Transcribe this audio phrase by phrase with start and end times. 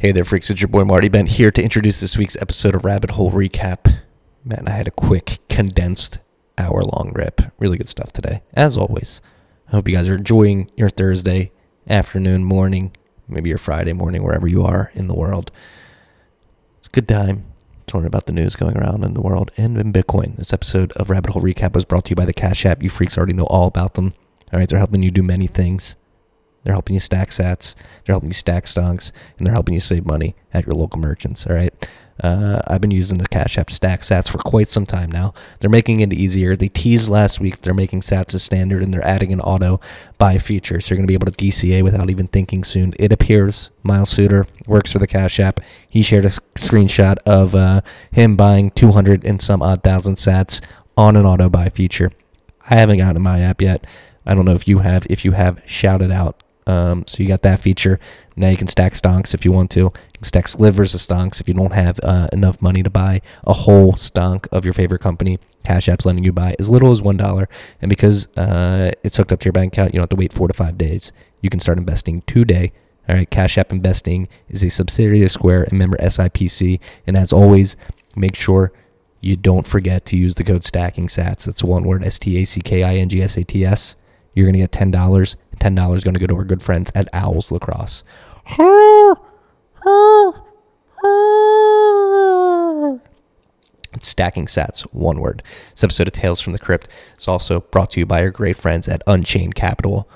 [0.00, 0.48] Hey there, freaks.
[0.48, 3.98] It's your boy Marty Bent here to introduce this week's episode of Rabbit Hole Recap.
[4.44, 6.20] Man, I had a quick, condensed,
[6.56, 7.40] hour long rip.
[7.58, 9.20] Really good stuff today, as always.
[9.66, 11.50] I hope you guys are enjoying your Thursday
[11.88, 12.94] afternoon, morning,
[13.26, 15.50] maybe your Friday morning, wherever you are in the world.
[16.78, 17.46] It's a good time
[17.88, 20.36] to learn about the news going around in the world and in Bitcoin.
[20.36, 22.84] This episode of Rabbit Hole Recap was brought to you by the Cash App.
[22.84, 24.14] You freaks already know all about them.
[24.52, 25.96] All right, they're helping you do many things.
[26.68, 27.74] They're helping you stack sats.
[28.04, 31.46] They're helping you stack stonks, and they're helping you save money at your local merchants.
[31.46, 31.72] All right.
[32.22, 35.32] Uh, I've been using the Cash App stack sats for quite some time now.
[35.60, 36.54] They're making it easier.
[36.54, 39.80] They teased last week they're making sats a standard, and they're adding an auto
[40.18, 42.92] buy feature, so you're going to be able to DCA without even thinking soon.
[42.98, 45.60] It appears Miles Suter works for the Cash App.
[45.88, 50.60] He shared a screenshot of uh, him buying 200 and some odd thousand sats
[50.98, 52.12] on an auto buy feature.
[52.68, 53.86] I haven't gotten my app yet.
[54.26, 55.06] I don't know if you have.
[55.08, 56.42] If you have, shout it out.
[56.68, 57.98] Um, so you got that feature.
[58.36, 59.80] Now you can stack stonks if you want to.
[59.80, 63.22] You can stack slivers of stonks if you don't have uh, enough money to buy
[63.44, 65.38] a whole stonk of your favorite company.
[65.64, 67.48] Cash App's letting you buy as little as one dollar,
[67.80, 70.32] and because uh, it's hooked up to your bank account, you don't have to wait
[70.32, 71.10] four to five days.
[71.40, 72.72] You can start investing today.
[73.08, 76.78] All right, Cash App Investing is a subsidiary of Square and member SIPC.
[77.06, 77.74] And as always,
[78.14, 78.70] make sure
[79.22, 81.46] you don't forget to use the code Stacking Sats.
[81.46, 83.96] That's one word: S T A C K I N G S A T S.
[84.34, 87.08] You're gonna get ten dollars ten dollars going to go to our good friends at
[87.12, 88.04] Owls Lacrosse.
[93.94, 95.42] It's stacking sats, one word.
[95.72, 98.56] This episode of Tales from the Crypt is also brought to you by our great
[98.56, 100.08] friends at Unchained Capital.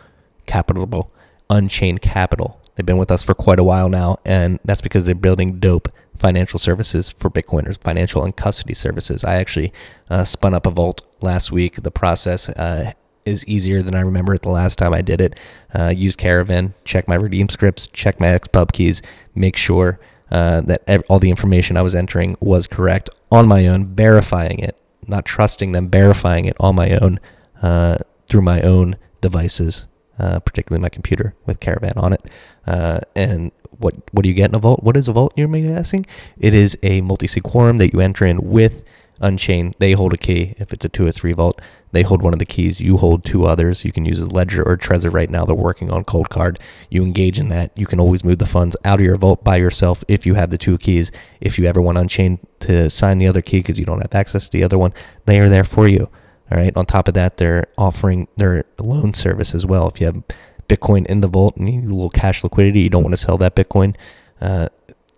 [0.46, 1.10] Capital,
[1.50, 2.60] Unchained Capital.
[2.74, 5.88] They've been with us for quite a while now, and that's because they're building dope
[6.16, 9.24] financial services for Bitcoiners, financial and custody services.
[9.24, 9.72] I actually
[10.08, 11.82] uh, spun up a vault last week.
[11.82, 12.92] The process uh,
[13.24, 15.38] is easier than I remember it the last time I did it.
[15.74, 19.02] Uh, use Caravan, check my redeem scripts, check my XPub keys,
[19.34, 23.66] make sure uh, that ev- all the information I was entering was correct on my
[23.66, 27.20] own, verifying it, not trusting them, verifying it on my own
[27.62, 29.86] uh, through my own devices,
[30.18, 32.22] uh, particularly my computer with Caravan on it.
[32.66, 34.82] Uh, and what what do you get in a vault?
[34.82, 35.32] What is a vault?
[35.36, 36.06] You may be asking.
[36.38, 38.84] It is a multi-sig quorum that you enter in with
[39.20, 39.76] Unchained.
[39.78, 40.54] They hold a key.
[40.58, 41.60] If it's a two or three vault,
[41.92, 42.80] they hold one of the keys.
[42.80, 43.84] You hold two others.
[43.84, 45.44] You can use a Ledger or a Trezor right now.
[45.44, 46.58] They're working on Cold Card.
[46.90, 47.70] You engage in that.
[47.76, 50.50] You can always move the funds out of your vault by yourself if you have
[50.50, 51.12] the two keys.
[51.40, 54.48] If you ever want Unchained to sign the other key because you don't have access
[54.48, 54.92] to the other one,
[55.26, 56.08] they are there for you.
[56.50, 56.76] All right.
[56.76, 59.88] On top of that, they're offering their loan service as well.
[59.88, 60.22] If you have
[60.68, 63.18] Bitcoin in the vault and you need a little cash liquidity, you don't want to
[63.18, 63.94] sell that Bitcoin.
[64.40, 64.68] Uh,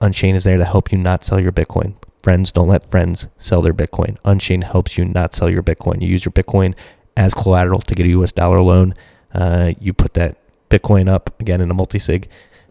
[0.00, 1.94] Unchained is there to help you not sell your Bitcoin.
[2.24, 4.16] Friends don't let friends sell their Bitcoin.
[4.24, 6.00] Unchained helps you not sell your Bitcoin.
[6.00, 6.74] You use your Bitcoin
[7.18, 8.94] as collateral to get a US dollar loan.
[9.34, 10.38] Uh, you put that
[10.70, 12.30] Bitcoin up again in a multi sig,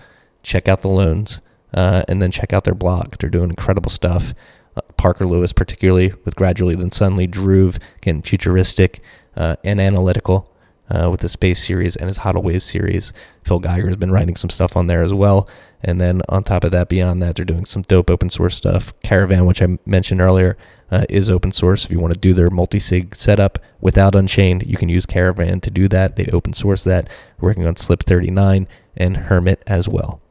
[0.43, 1.41] Check out the loans.
[1.73, 3.15] Uh, and then check out their blog.
[3.19, 4.35] They're doing incredible stuff.
[5.05, 9.03] Parker Lewis, particularly with Gradually Then Suddenly, Dhruv, again, futuristic
[9.37, 10.51] uh, and analytical
[10.89, 13.13] uh, with the Space series and his Hodl Wave series.
[13.43, 15.47] Phil Geiger has been writing some stuff on there as well.
[15.83, 18.95] And then on top of that, beyond that, they're doing some dope open source stuff.
[19.03, 20.57] Caravan, which I mentioned earlier,
[20.91, 21.85] uh, is open source.
[21.85, 25.61] If you want to do their multi sig setup without Unchained, you can use Caravan
[25.61, 26.17] to do that.
[26.17, 28.67] They open source that, working on Slip 39
[28.97, 30.23] and Hermit as well.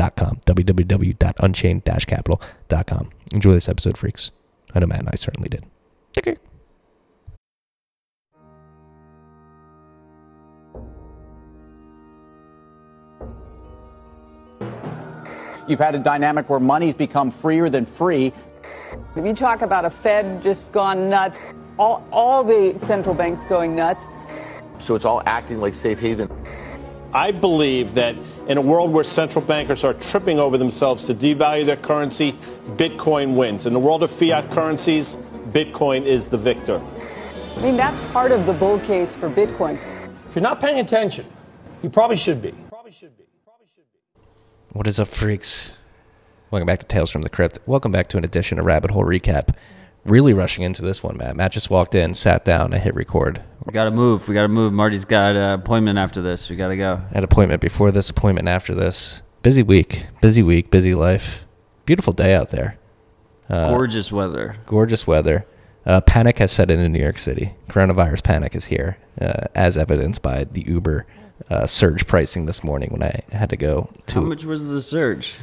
[0.00, 0.40] Unchained-capital.com.
[0.46, 3.10] www.unchained-capital.com.
[3.32, 4.30] Enjoy this episode, freaks.
[4.74, 5.64] I know Matt and I certainly did.
[15.68, 18.32] You've had a dynamic where money's become freer than free.
[19.14, 23.76] If you talk about a Fed just gone nuts, all, all the central banks going
[23.76, 24.08] nuts,
[24.80, 26.28] So it's all acting like safe haven.
[27.12, 28.16] I believe that
[28.50, 32.32] in a world where central bankers are tripping over themselves to devalue their currency,
[32.70, 33.64] Bitcoin wins.
[33.64, 35.16] In the world of fiat currencies,
[35.52, 36.82] Bitcoin is the victor.
[37.56, 39.74] I mean, that's part of the bull case for Bitcoin.
[40.28, 41.26] If you're not paying attention,
[41.80, 42.52] you probably should be.
[42.68, 43.24] Probably should be.
[43.44, 44.20] Probably should be.
[44.72, 45.70] What is up, freaks?
[46.50, 47.60] Welcome back to Tales from the Crypt.
[47.66, 49.54] Welcome back to an edition of Rabbit Hole Recap.
[50.04, 51.36] Really rushing into this one, Matt.
[51.36, 53.44] Matt just walked in, sat down, I hit record.
[53.64, 54.26] We gotta move.
[54.28, 54.72] We gotta move.
[54.72, 56.48] Marty's got an appointment after this.
[56.48, 57.02] We gotta go.
[57.12, 59.22] Had appointment before this, appointment after this.
[59.42, 61.44] Busy week, busy week, busy life.
[61.86, 62.78] Beautiful day out there.
[63.50, 64.56] Gorgeous weather.
[64.66, 65.46] Gorgeous weather.
[65.84, 67.54] Uh, panic has set in in New York City.
[67.68, 71.06] Coronavirus panic is here, uh, as evidenced by the Uber
[71.48, 74.14] uh, surge pricing this morning when I had to go to.
[74.14, 75.34] How much was the surge?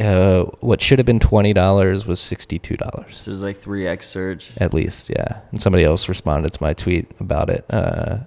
[0.00, 3.86] Uh, what should have been twenty dollars was sixty-two dollars So it was like three
[3.86, 4.52] x surge.
[4.58, 5.10] at least.
[5.10, 7.64] Yeah, and somebody else responded to my tweet about it.
[7.68, 8.18] Uh,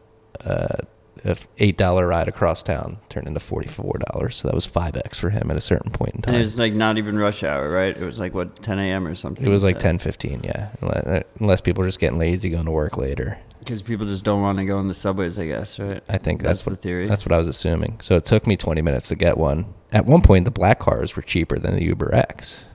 [0.43, 0.77] uh,
[1.23, 5.19] a eight dollar ride across town turned into forty-four dollars, so that was five x
[5.19, 6.33] for him at a certain point in time.
[6.33, 7.95] And it was like not even rush hour, right?
[7.95, 9.05] It was like what 10 a.m.
[9.07, 9.45] or something.
[9.45, 10.69] It was like ten fifteen, yeah.
[10.81, 13.37] Unless, unless people are just getting lazy going to work later.
[13.61, 16.03] Because people just don't want to go in the subways, I guess, right?
[16.09, 17.07] I think that's, the what theory.
[17.07, 17.99] That's what I was assuming.
[18.01, 19.73] So it took me twenty minutes to get one.
[19.91, 22.65] At one point, the black cars were cheaper than the Uber X.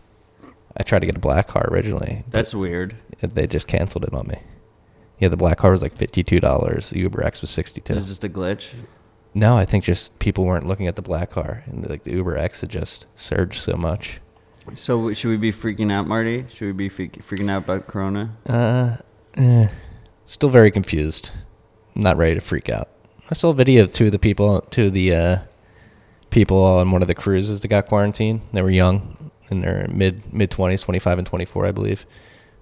[0.76, 2.22] I tried to get a black car originally.
[2.28, 2.96] That's weird.
[3.20, 4.38] they just canceled it on me.
[5.18, 6.90] Yeah, the black car was like fifty-two dollars.
[6.90, 7.94] The Uber X was It sixty-two.
[7.94, 8.72] was just a glitch.
[9.34, 12.36] No, I think just people weren't looking at the black car, and like the Uber
[12.38, 14.20] X had just surged so much.
[14.74, 16.44] So should we be freaking out, Marty?
[16.48, 18.36] Should we be freak- freaking out about Corona?
[18.48, 18.96] Uh,
[19.34, 19.68] eh,
[20.26, 21.30] still very confused.
[21.94, 22.88] Not ready to freak out.
[23.30, 25.38] I saw a video of two of the people, two of the uh,
[26.30, 28.42] people on one of the cruises that got quarantined.
[28.52, 32.04] They were young, in their mid mid twenties, twenty five and twenty four, I believe,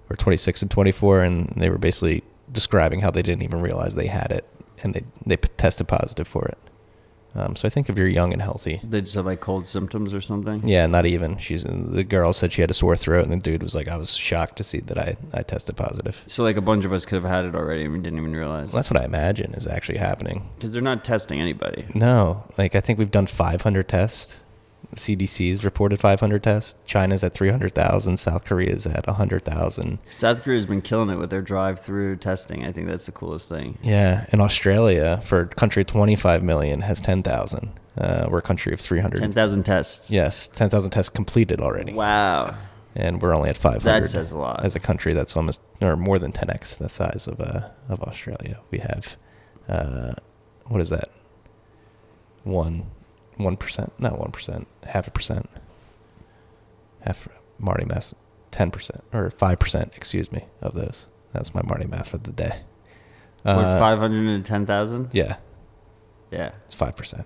[0.09, 3.61] or twenty six and twenty four, and they were basically describing how they didn't even
[3.61, 4.45] realize they had it,
[4.83, 6.57] and they they tested positive for it.
[7.35, 10.13] Um, so I think if you're young and healthy, They just have like cold symptoms
[10.13, 10.67] or something.
[10.67, 11.37] yeah, not even.
[11.37, 13.97] She's the girl said she had a sore throat, and the dude was like, "I
[13.97, 17.05] was shocked to see that I I tested positive." So like a bunch of us
[17.05, 18.67] could have had it already and we didn't even realize.
[18.71, 20.47] Well, that's what I imagine is actually happening.
[20.55, 21.85] Because they're not testing anybody.
[21.93, 24.35] No, like I think we've done 500 tests.
[24.95, 26.75] CDC's reported 500 tests.
[26.85, 28.17] China's at 300,000.
[28.17, 29.99] South Korea's at 100,000.
[30.09, 32.65] South Korea's been killing it with their drive-through testing.
[32.65, 33.77] I think that's the coolest thing.
[33.83, 37.79] Yeah, and Australia, for a country of 25 million, has 10,000.
[37.97, 39.19] Uh, we're a country of 300.
[39.19, 40.11] Ten thousand tests.
[40.11, 41.93] Yes, 10,000 tests completed already.
[41.93, 42.55] Wow.
[42.95, 43.83] And we're only at 500.
[43.83, 44.63] That says a lot.
[44.63, 48.59] As a country that's almost, or more than 10x the size of, uh, of Australia.
[48.71, 49.15] We have,
[49.67, 50.13] uh,
[50.67, 51.09] what is that?
[52.43, 52.85] One,
[53.37, 55.49] 1%, not 1%, half a percent.
[57.01, 57.27] Half,
[57.59, 58.13] Marty math,
[58.51, 61.07] 10%, or 5%, excuse me, of those.
[61.33, 62.61] That's my Marty math for the day.
[63.43, 65.09] We're Uh, five hundred and ten thousand.
[65.13, 65.35] Yeah,
[66.31, 66.51] Yeah.
[66.65, 67.25] it's 5%.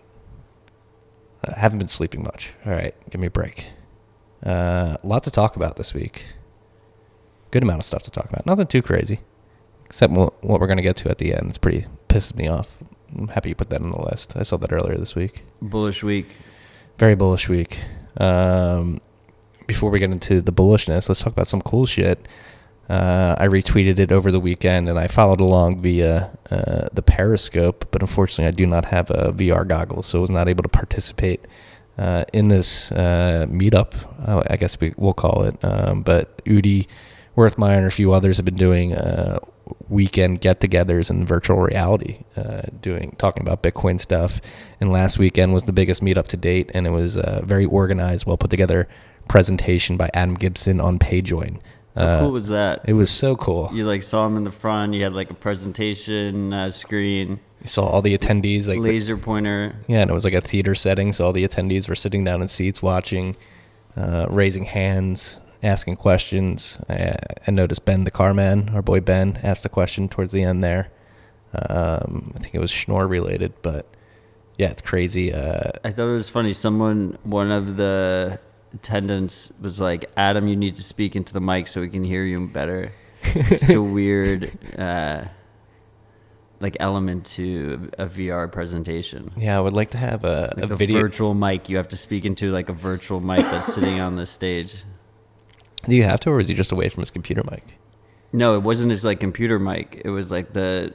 [1.47, 2.53] I haven't been sleeping much.
[2.65, 3.67] All right, give me a break.
[4.45, 6.25] Uh, a lot to talk about this week.
[7.51, 8.45] Good amount of stuff to talk about.
[8.45, 9.21] Nothing too crazy,
[9.85, 11.47] except what we're going to get to at the end.
[11.49, 12.77] It's pretty pisses me off.
[13.17, 14.35] I'm happy you put that on the list.
[14.35, 15.43] I saw that earlier this week.
[15.61, 16.27] Bullish week.
[16.97, 17.79] Very bullish week.
[18.17, 18.99] Um,
[19.67, 22.27] before we get into the bullishness, let's talk about some cool shit.
[22.89, 27.85] Uh, I retweeted it over the weekend and I followed along via uh, the Periscope,
[27.91, 30.69] but unfortunately, I do not have a VR goggle, so I was not able to
[30.69, 31.45] participate
[31.99, 33.93] uh, in this uh, meetup.
[34.27, 35.63] uh, I guess we, we'll call it.
[35.63, 36.87] Um, but Udi,
[37.37, 39.37] Wertheimer, and a few others have been doing uh,
[39.89, 44.39] weekend get-togethers in virtual reality, uh, doing talking about Bitcoin stuff.
[44.81, 48.25] And last weekend was the biggest meetup to date, and it was a very organized,
[48.25, 48.87] well put together
[49.27, 51.59] presentation by Adam Gibson on PayJoin.
[51.95, 52.81] How Uh, cool was that?
[52.85, 53.69] it was so cool.
[53.73, 54.93] You like saw him in the front.
[54.93, 59.17] You had like a presentation uh, screen, You saw all the attendees, like the- laser
[59.17, 59.75] pointer.
[59.87, 62.41] yeah, and it was like a theater setting, so all the attendees were sitting down
[62.41, 63.35] in seats, watching,
[63.97, 66.79] uh, raising hands, asking questions.
[66.89, 67.15] I,
[67.47, 70.89] I noticed Ben, the Carman, our boy Ben, asked a question towards the end there.
[71.53, 73.85] Um, I think it was Schnorr related, but
[74.57, 75.33] yeah, it's crazy.
[75.33, 76.53] Uh, I thought it was funny.
[76.53, 78.39] Someone, one of the
[78.73, 82.23] attendants, was like, "Adam, you need to speak into the mic so we can hear
[82.23, 82.91] you better."
[83.23, 85.25] Such a weird, uh,
[86.59, 89.31] like element to a VR presentation.
[89.37, 92.25] yeah, I would like to have a, Like a virtual mic, you have to speak
[92.25, 94.77] into like a virtual mic that's sitting on the stage.
[95.87, 97.63] Do you have to, or is he just away from his computer mic?
[98.33, 100.01] No, it wasn't his like computer mic.
[100.03, 100.93] It was like the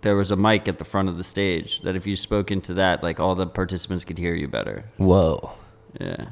[0.00, 2.74] there was a mic at the front of the stage that if you spoke into
[2.74, 4.84] that, like all the participants could hear you better.
[4.96, 5.52] Whoa.
[6.00, 6.28] Yeah.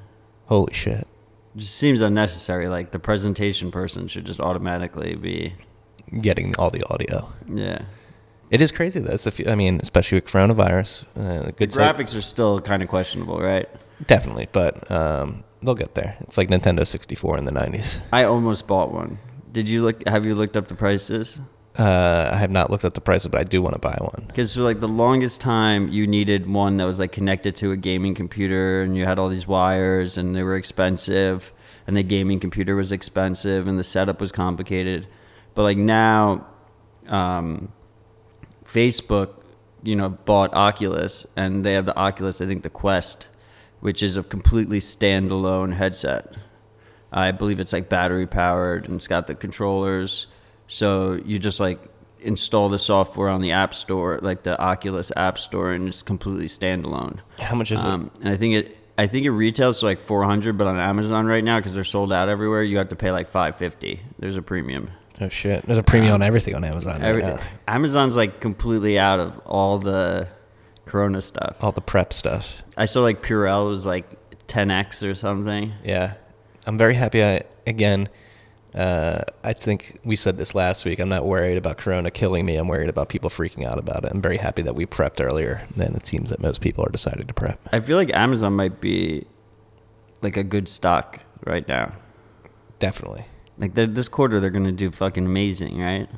[0.46, 1.06] Holy shit.
[1.56, 2.68] just seems unnecessary.
[2.68, 5.54] Like the presentation person should just automatically be,
[6.20, 7.30] Getting all the audio.
[7.52, 7.82] yeah.
[8.50, 9.16] It is crazy, though.
[9.16, 11.04] Few, I mean, especially with coronavirus.
[11.16, 13.68] Uh, The good site- graphics are still kind of questionable, right?
[14.08, 16.16] Definitely, but um, they'll get there.
[16.20, 18.00] It's like Nintendo 64 in the 90s.
[18.12, 19.18] I almost bought one.
[19.52, 20.06] Did you look?
[20.06, 21.40] Have you looked up the prices?
[21.78, 24.24] Uh, I have not looked at the prices, but I do want to buy one.
[24.26, 27.76] Because for like the longest time, you needed one that was like connected to a
[27.76, 31.52] gaming computer, and you had all these wires, and they were expensive,
[31.86, 35.06] and the gaming computer was expensive, and the setup was complicated.
[35.54, 36.46] But like now,
[37.06, 37.72] um,
[38.64, 39.42] Facebook,
[39.82, 42.40] you know, bought Oculus, and they have the Oculus.
[42.40, 43.28] I think the Quest,
[43.80, 46.34] which is a completely standalone headset.
[47.12, 50.26] I believe it's like battery powered, and it's got the controllers.
[50.68, 51.80] So you just like
[52.20, 56.46] install the software on the App Store, like the Oculus App Store, and it's completely
[56.46, 57.18] standalone.
[57.38, 60.58] How much is Um, and I think it I think it retails for like 400,
[60.58, 63.28] but on Amazon right now because they're sold out everywhere, you have to pay like
[63.28, 64.00] 550.
[64.18, 64.90] There's a premium.
[65.22, 65.66] Oh shit!
[65.66, 67.00] There's a premium on everything on Amazon.
[67.00, 67.40] Right Every, now.
[67.68, 70.28] Amazon's like completely out of all the
[70.90, 71.56] Corona stuff.
[71.60, 72.62] All the prep stuff.
[72.76, 74.06] I saw like Purell was like
[74.48, 75.72] 10x or something.
[75.84, 76.14] Yeah,
[76.66, 77.22] I'm very happy.
[77.22, 78.08] I again,
[78.74, 80.98] uh, I think we said this last week.
[80.98, 82.56] I'm not worried about Corona killing me.
[82.56, 84.10] I'm worried about people freaking out about it.
[84.10, 87.28] I'm very happy that we prepped earlier than it seems that most people are deciding
[87.28, 87.60] to prep.
[87.72, 89.26] I feel like Amazon might be
[90.22, 91.92] like a good stock right now.
[92.80, 93.26] Definitely.
[93.58, 96.08] Like this quarter, they're gonna do fucking amazing, right?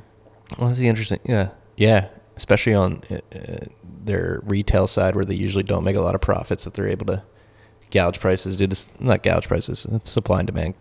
[0.57, 1.19] Well, that's the interesting.
[1.25, 2.07] Yeah, yeah.
[2.35, 3.65] Especially on uh, uh,
[4.03, 7.05] their retail side, where they usually don't make a lot of profits, if they're able
[7.05, 7.23] to
[7.91, 10.73] gouge prices due to not gouge prices, supply and demand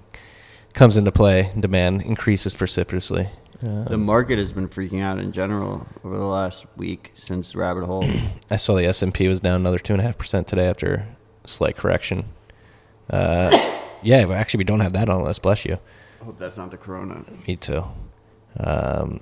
[0.73, 3.28] comes into play, demand increases precipitously.
[3.62, 7.85] Uh, The market has been freaking out in general over the last week since Rabbit
[7.85, 8.09] Hole.
[8.50, 10.66] I saw the S and P was down another two and a half percent today
[10.66, 11.06] after
[11.44, 12.25] a slight correction.
[13.11, 13.50] Uh,
[14.02, 15.42] yeah, actually, we don't have that on the list.
[15.42, 15.78] Bless you.
[16.21, 17.25] I hope that's not the Corona.
[17.47, 17.85] Me too.
[18.59, 19.21] Um,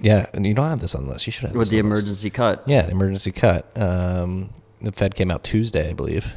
[0.00, 1.26] yeah, and you don't have this on the list.
[1.26, 2.00] You should have With the on list.
[2.02, 2.62] emergency cut.
[2.66, 3.70] Yeah, the emergency cut.
[3.80, 4.50] Um,
[4.80, 6.32] the Fed came out Tuesday, I believe.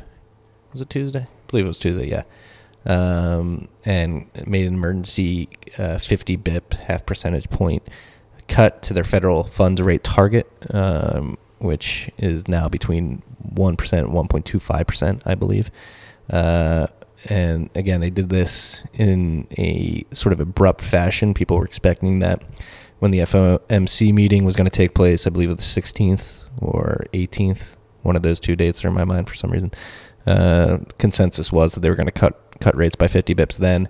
[0.71, 1.21] Was it Tuesday?
[1.21, 2.09] I believe it was Tuesday.
[2.09, 2.23] Yeah,
[2.85, 7.83] um, and made an emergency uh, 50 bip, half percentage point
[8.47, 14.15] cut to their federal funds rate target, um, which is now between one percent and
[14.29, 15.69] 1.25 percent, I believe.
[16.29, 16.87] Uh,
[17.25, 21.33] and again, they did this in a sort of abrupt fashion.
[21.33, 22.41] People were expecting that
[22.99, 26.39] when the FOMC meeting was going to take place, I believe it was the 16th
[26.59, 29.71] or 18th, one of those two dates are in my mind for some reason.
[30.27, 33.87] Uh, consensus was that they were going to cut cut rates by 50 bips then,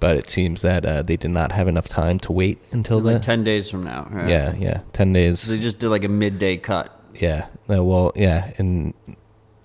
[0.00, 3.14] but it seems that uh, they did not have enough time to wait until Like
[3.14, 3.20] then.
[3.20, 4.08] 10 days from now.
[4.10, 4.28] right?
[4.28, 5.38] Yeah, yeah, 10 days.
[5.40, 6.94] So they just did like a midday cut.
[7.14, 7.46] Yeah.
[7.70, 8.92] Uh, well, yeah, and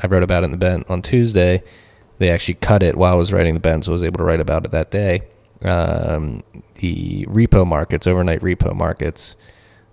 [0.02, 1.64] I wrote about it in the bent on Tuesday.
[2.20, 4.24] They actually cut it while I was writing the bent, so I was able to
[4.24, 5.24] write about it that day.
[5.64, 6.44] Um,
[6.84, 9.38] the repo markets, overnight repo markets,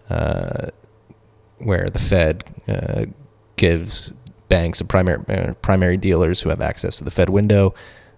[0.09, 0.70] uh,
[1.59, 3.04] where the Fed uh,
[3.54, 4.12] gives
[4.49, 7.73] banks and primary uh, primary dealers who have access to the Fed window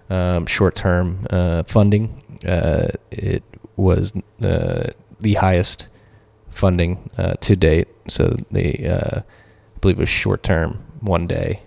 [0.08, 2.22] um, short term uh, funding.
[2.46, 3.42] Uh, it
[3.76, 4.84] was uh,
[5.20, 5.88] the highest
[6.48, 7.10] funding
[7.42, 7.88] to date.
[8.08, 9.22] So they, I
[9.82, 11.60] believe, it was short term, one day,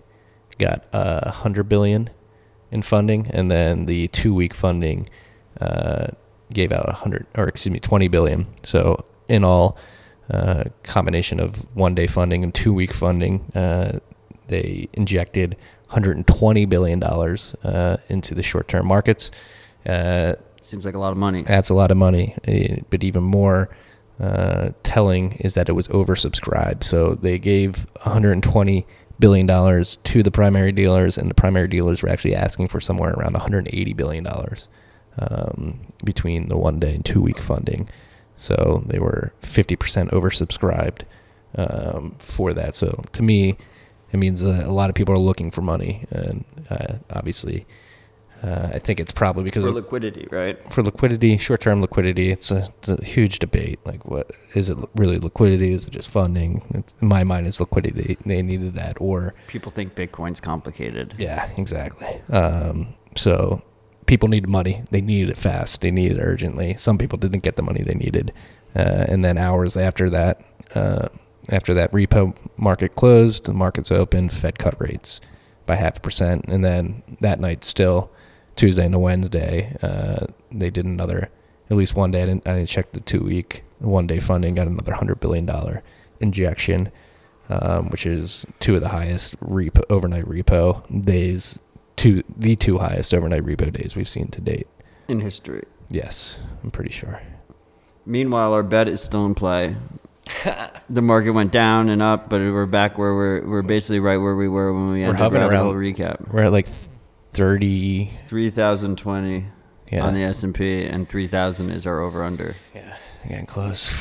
[0.58, 2.10] got a hundred billion
[2.72, 5.08] in funding, and then the two week funding
[6.54, 8.48] gave out a hundred, or excuse me, twenty billion.
[8.64, 9.78] So in all,
[10.30, 14.00] uh, combination of one day funding and two week funding, uh,
[14.48, 15.56] they injected
[15.88, 19.32] 120 billion dollars uh, into the short term markets.
[19.86, 21.44] Uh, Seems like a lot of money.
[21.44, 22.36] that's a lot of money.
[22.46, 23.70] Eh, But even more
[24.20, 26.84] uh, telling is that it was oversubscribed.
[26.84, 28.88] So they gave 120
[29.20, 33.12] billion dollars to the primary dealers, and the primary dealers were actually asking for somewhere
[33.14, 34.68] around 180 billion dollars
[35.18, 37.88] um, between the one day and two week funding.
[38.36, 41.04] So they were 50% oversubscribed
[41.58, 42.76] um, for that.
[42.76, 43.58] So to me,
[44.12, 47.66] it means a lot of people are looking for money, and uh, obviously.
[48.44, 50.58] Uh, I think it's probably because For of, liquidity, right?
[50.72, 53.80] for liquidity, short-term liquidity, it's a, it's a huge debate.
[53.86, 55.72] Like, what is it really liquidity?
[55.72, 56.62] Is it just funding?
[56.76, 58.04] It's, in my mind, it's liquidity.
[58.04, 61.16] They, they needed that, or People think Bitcoin's complicated.
[61.18, 62.22] yeah, exactly.
[62.30, 63.64] Um, so
[64.06, 64.84] people needed money.
[64.92, 65.82] They needed it fast.
[65.82, 66.76] They needed it urgently.
[66.76, 68.34] Some people didn't get the money they needed,
[68.76, 70.42] uh, and then hours after that,
[70.74, 71.10] uh,
[71.50, 74.34] after that repo market closed, the markets opened.
[74.34, 75.22] Fed cut rates
[75.66, 78.12] by half a percent, and then that night still.
[78.56, 81.30] Tuesday into Wednesday, uh, they did another,
[81.70, 82.24] at least one day.
[82.24, 85.82] I didn't, I didn't check the two week, one day funding, got another $100 billion
[86.22, 86.92] injection,
[87.50, 91.60] um, which is two of the highest repo, overnight repo days,
[91.96, 94.68] two, the two highest overnight repo days we've seen to date.
[95.08, 95.64] In history.
[95.90, 97.22] Yes, I'm pretty sure.
[98.06, 99.76] Meanwhile, our bet is still in play.
[100.90, 104.36] the market went down and up, but we're back where we're we're basically right where
[104.36, 106.28] we were when we ended hovering Rabbit around- Hole recap.
[106.32, 106.68] We're at like
[107.34, 108.12] 30.
[108.28, 109.46] Three thousand twenty
[109.92, 110.06] Yeah.
[110.06, 112.56] on the S and P, and three thousand is our over under.
[112.74, 112.96] Yeah,
[113.28, 113.94] getting close.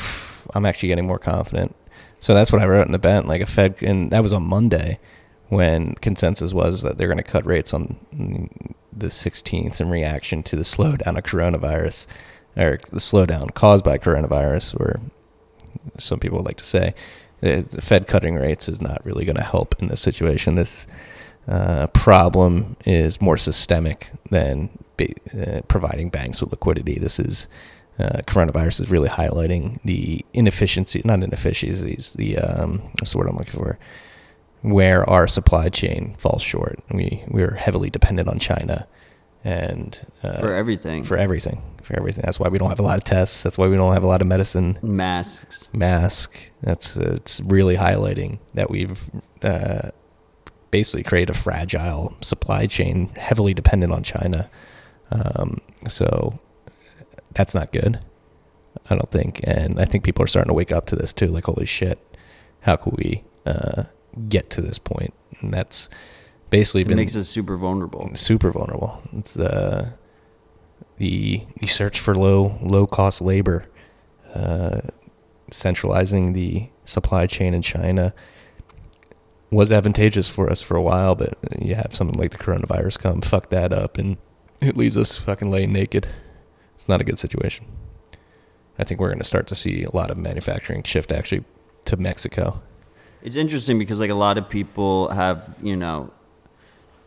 [0.55, 1.75] I'm actually getting more confident.
[2.19, 3.25] So that's what I wrote in the bet.
[3.27, 4.99] Like a Fed, and that was on Monday
[5.55, 7.97] when consensus was that they're going to cut rates on
[8.91, 12.07] the 16th in reaction to the slowdown of coronavirus,
[12.55, 14.99] or the slowdown caused by coronavirus, or
[15.97, 16.93] some people like to say
[17.41, 20.55] the the Fed cutting rates is not really going to help in this situation.
[20.55, 20.87] This
[21.47, 26.97] uh, problem is more systemic than ba- uh, providing banks with liquidity.
[26.97, 27.47] This is
[27.99, 33.37] uh, coronavirus is really highlighting the inefficiency, not inefficiencies, the um, what's the word I'm
[33.37, 33.77] looking for?
[34.65, 36.79] Where our supply chain falls short.
[36.91, 38.87] We we're heavily dependent on China,
[39.43, 41.03] and uh, for everything.
[41.03, 42.23] for everything, for everything.
[42.25, 43.43] That's why we don't have a lot of tests.
[43.43, 45.69] That's why we don't have a lot of medicine masks.
[45.71, 46.35] mask.
[46.61, 49.09] That's uh, it's really highlighting that we've
[49.43, 49.91] uh,
[50.71, 54.49] basically created a fragile supply chain, heavily dependent on China.
[55.11, 56.39] Um, so
[57.33, 57.99] that's not good.
[58.89, 61.27] I don't think, and I think people are starting to wake up to this too.
[61.27, 61.99] Like, holy shit,
[62.61, 63.83] how could we uh,
[64.29, 65.13] get to this point?
[65.41, 65.89] And that's
[66.49, 68.09] basically It been makes us super vulnerable.
[68.15, 69.01] super vulnerable.
[69.17, 69.93] It's the
[70.97, 73.65] the the search for low low cost labor,
[74.33, 74.81] uh,
[75.51, 78.13] centralizing the supply chain in China
[79.51, 83.21] was advantageous for us for a while, but you have something like the coronavirus come
[83.21, 84.17] fuck that up, and
[84.59, 86.07] it leaves us fucking laying naked.
[86.75, 87.65] It's not a good situation.
[88.77, 91.45] I think we're going to start to see a lot of manufacturing shift actually
[91.85, 92.61] to Mexico.
[93.25, 96.11] It's interesting because like a lot of people have, you know,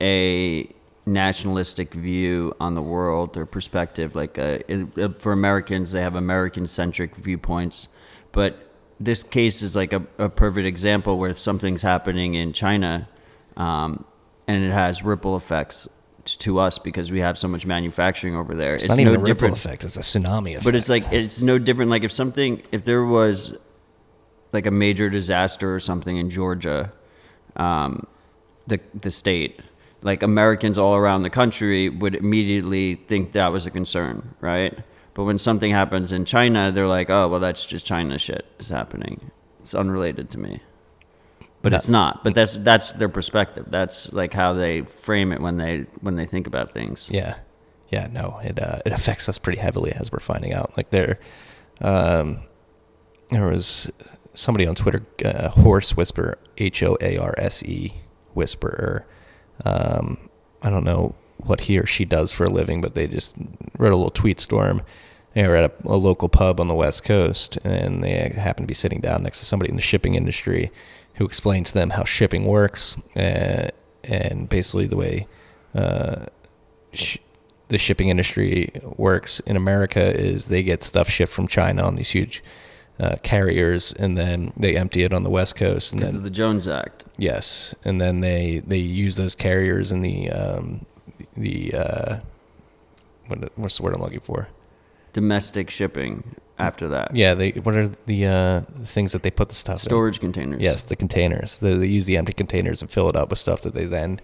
[0.00, 0.68] a
[1.06, 4.16] nationalistic view on the world or perspective.
[4.16, 7.86] Like uh, it, uh, for Americans, they have American-centric viewpoints,
[8.32, 13.08] but this case is like a, a perfect example where something's happening in China,
[13.56, 14.04] um,
[14.48, 15.86] and it has ripple effects
[16.24, 18.74] to us because we have so much manufacturing over there.
[18.74, 20.64] It's, not even a ripple effect; it's a tsunami effect.
[20.64, 21.92] But it's like it's no different.
[21.92, 23.56] Like if something, if there was
[24.52, 26.92] like a major disaster or something in Georgia,
[27.56, 28.06] um,
[28.66, 29.60] the the state,
[30.02, 34.78] like Americans all around the country would immediately think that was a concern, right?
[35.14, 38.68] But when something happens in China, they're like, oh well, that's just China shit is
[38.68, 39.30] happening.
[39.60, 40.60] It's unrelated to me.
[41.60, 41.78] But No.
[41.78, 42.22] it's not.
[42.22, 43.66] But that's that's their perspective.
[43.68, 47.08] That's like how they frame it when they when they think about things.
[47.10, 47.34] Yeah,
[47.90, 50.76] yeah, no, it uh, it affects us pretty heavily as we're finding out.
[50.76, 51.18] Like there,
[51.80, 52.38] um,
[53.30, 53.90] there was
[54.38, 57.94] somebody on Twitter, uh, horse whisperer, H O A R S E
[58.34, 59.06] whisperer.
[59.64, 60.28] Um,
[60.62, 63.36] I don't know what he or she does for a living, but they just
[63.76, 64.82] wrote a little tweet storm.
[65.34, 68.68] They were at a, a local pub on the West Coast, and they happened to
[68.68, 70.72] be sitting down next to somebody in the shipping industry
[71.14, 73.68] who explained to them how shipping works uh,
[74.04, 75.26] and basically the way
[75.74, 76.26] uh,
[76.92, 77.18] sh-
[77.68, 82.10] the shipping industry works in America is they get stuff shipped from China on these
[82.10, 82.42] huge
[83.00, 86.66] uh, carriers, and then they empty it on the West Coast, Because of the Jones
[86.66, 87.04] Act.
[87.16, 90.84] yes, and then they they use those carriers in the um,
[91.36, 92.16] the uh,
[93.28, 94.48] what, what's the word I'm looking for?
[95.12, 97.14] Domestic shipping after that.
[97.14, 99.78] Yeah, they what are the uh, things that they put the stuff in?
[99.78, 100.60] Storage containers.
[100.60, 101.58] Yes, the containers.
[101.58, 104.20] They, they use the empty containers and fill it up with stuff that they then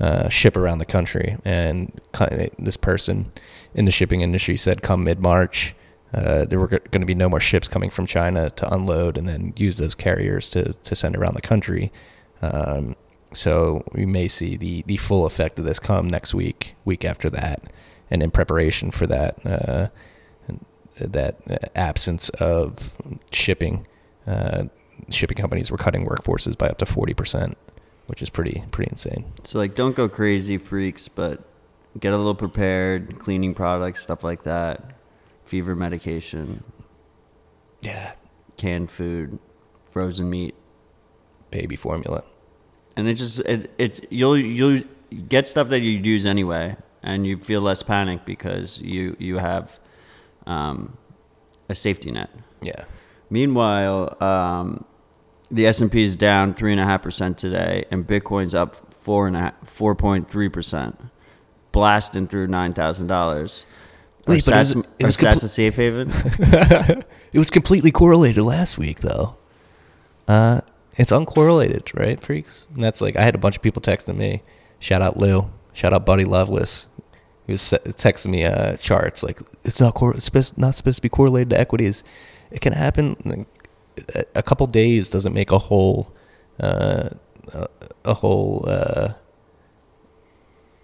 [0.00, 1.36] uh, ship around the country.
[1.44, 2.00] And
[2.58, 3.32] this person
[3.74, 5.74] in the shipping industry said, come mid March,
[6.14, 9.26] uh, there were going to be no more ships coming from China to unload and
[9.28, 11.92] then use those carriers to, to send around the country.
[12.42, 12.96] Um,
[13.32, 17.28] so we may see the, the full effect of this come next week, week after
[17.30, 17.62] that,
[18.10, 19.46] and in preparation for that.
[19.46, 19.88] Uh,
[20.98, 22.96] that uh, absence of
[23.30, 23.86] shipping,
[24.26, 24.64] uh,
[25.10, 27.58] shipping companies were cutting workforces by up to forty percent,
[28.06, 29.30] which is pretty pretty insane.
[29.42, 31.44] So like, don't go crazy, freaks, but
[32.00, 33.18] get a little prepared.
[33.18, 34.95] Cleaning products, stuff like that.
[35.46, 36.62] Fever medication,
[37.82, 38.12] Yeah,
[38.56, 39.38] canned food,
[39.90, 40.54] frozen meat,
[41.50, 42.24] baby formula.
[42.96, 44.82] and it just it it you'll you'll
[45.28, 49.78] get stuff that you'd use anyway, and you feel less panic because you you have
[50.46, 50.96] um,
[51.68, 52.30] a safety net.
[52.60, 52.84] Yeah,
[53.30, 54.84] Meanwhile, um,
[55.50, 58.92] the S and P is down three and a half percent today, and Bitcoin's up
[58.94, 60.98] four and a four point three percent,
[61.70, 63.64] blasting through nine thousand dollars.
[64.26, 66.10] Wait, but it was- compl- a safe haven.
[67.32, 69.36] it was completely correlated last week though.
[70.28, 70.60] Uh,
[70.96, 72.66] it's uncorrelated, right, freaks?
[72.74, 74.42] And that's like I had a bunch of people texting me.
[74.78, 75.50] Shout out Lou.
[75.72, 76.88] Shout out Buddy Loveless.
[77.46, 81.02] He was texting me uh, charts like it's not cor- it's supposed, not supposed to
[81.02, 82.02] be correlated to equities.
[82.50, 83.16] It can happen.
[83.24, 83.46] like,
[84.14, 86.12] a- A couple days doesn't make a whole
[86.60, 87.10] uh,
[87.52, 87.66] a,
[88.04, 89.12] a whole uh,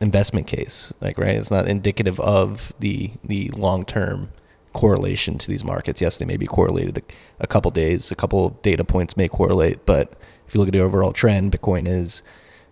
[0.03, 0.93] investment case.
[1.01, 4.31] Like right, it's not indicative of the the long term
[4.73, 6.01] correlation to these markets.
[6.01, 7.03] Yes, they may be correlated a,
[7.41, 10.15] a couple days, a couple data points may correlate, but
[10.47, 12.23] if you look at the overall trend, Bitcoin is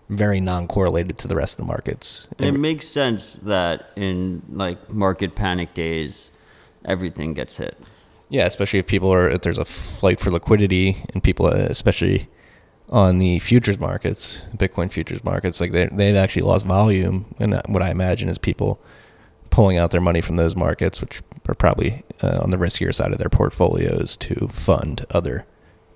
[0.08, 2.28] very non-correlated to the rest of the markets.
[2.38, 6.30] And it makes sense that in like market panic days,
[6.84, 7.76] everything gets hit.
[8.28, 12.28] Yeah, especially if people are if there's a flight for liquidity and people, uh, especially
[12.90, 17.82] on the futures markets, Bitcoin futures markets, like they they've actually lost volume, and what
[17.82, 18.80] I imagine is people
[19.50, 23.12] pulling out their money from those markets, which are probably uh, on the riskier side
[23.12, 25.46] of their portfolios to fund other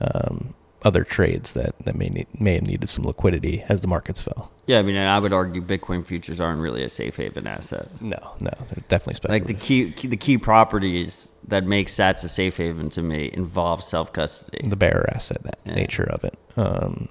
[0.00, 4.20] um, other trades that that may need, may have needed some liquidity as the markets
[4.20, 4.50] fell.
[4.66, 7.88] Yeah, I mean, I would argue Bitcoin futures aren't really a safe haven asset.
[8.00, 9.48] No, no, they're definitely speculative.
[9.48, 13.30] Like the key, key the key properties that make Sats a safe haven to me
[13.32, 14.66] involve self custody.
[14.68, 15.74] the bearer asset that Yeah.
[15.74, 16.38] nature of it.
[16.56, 17.08] Um,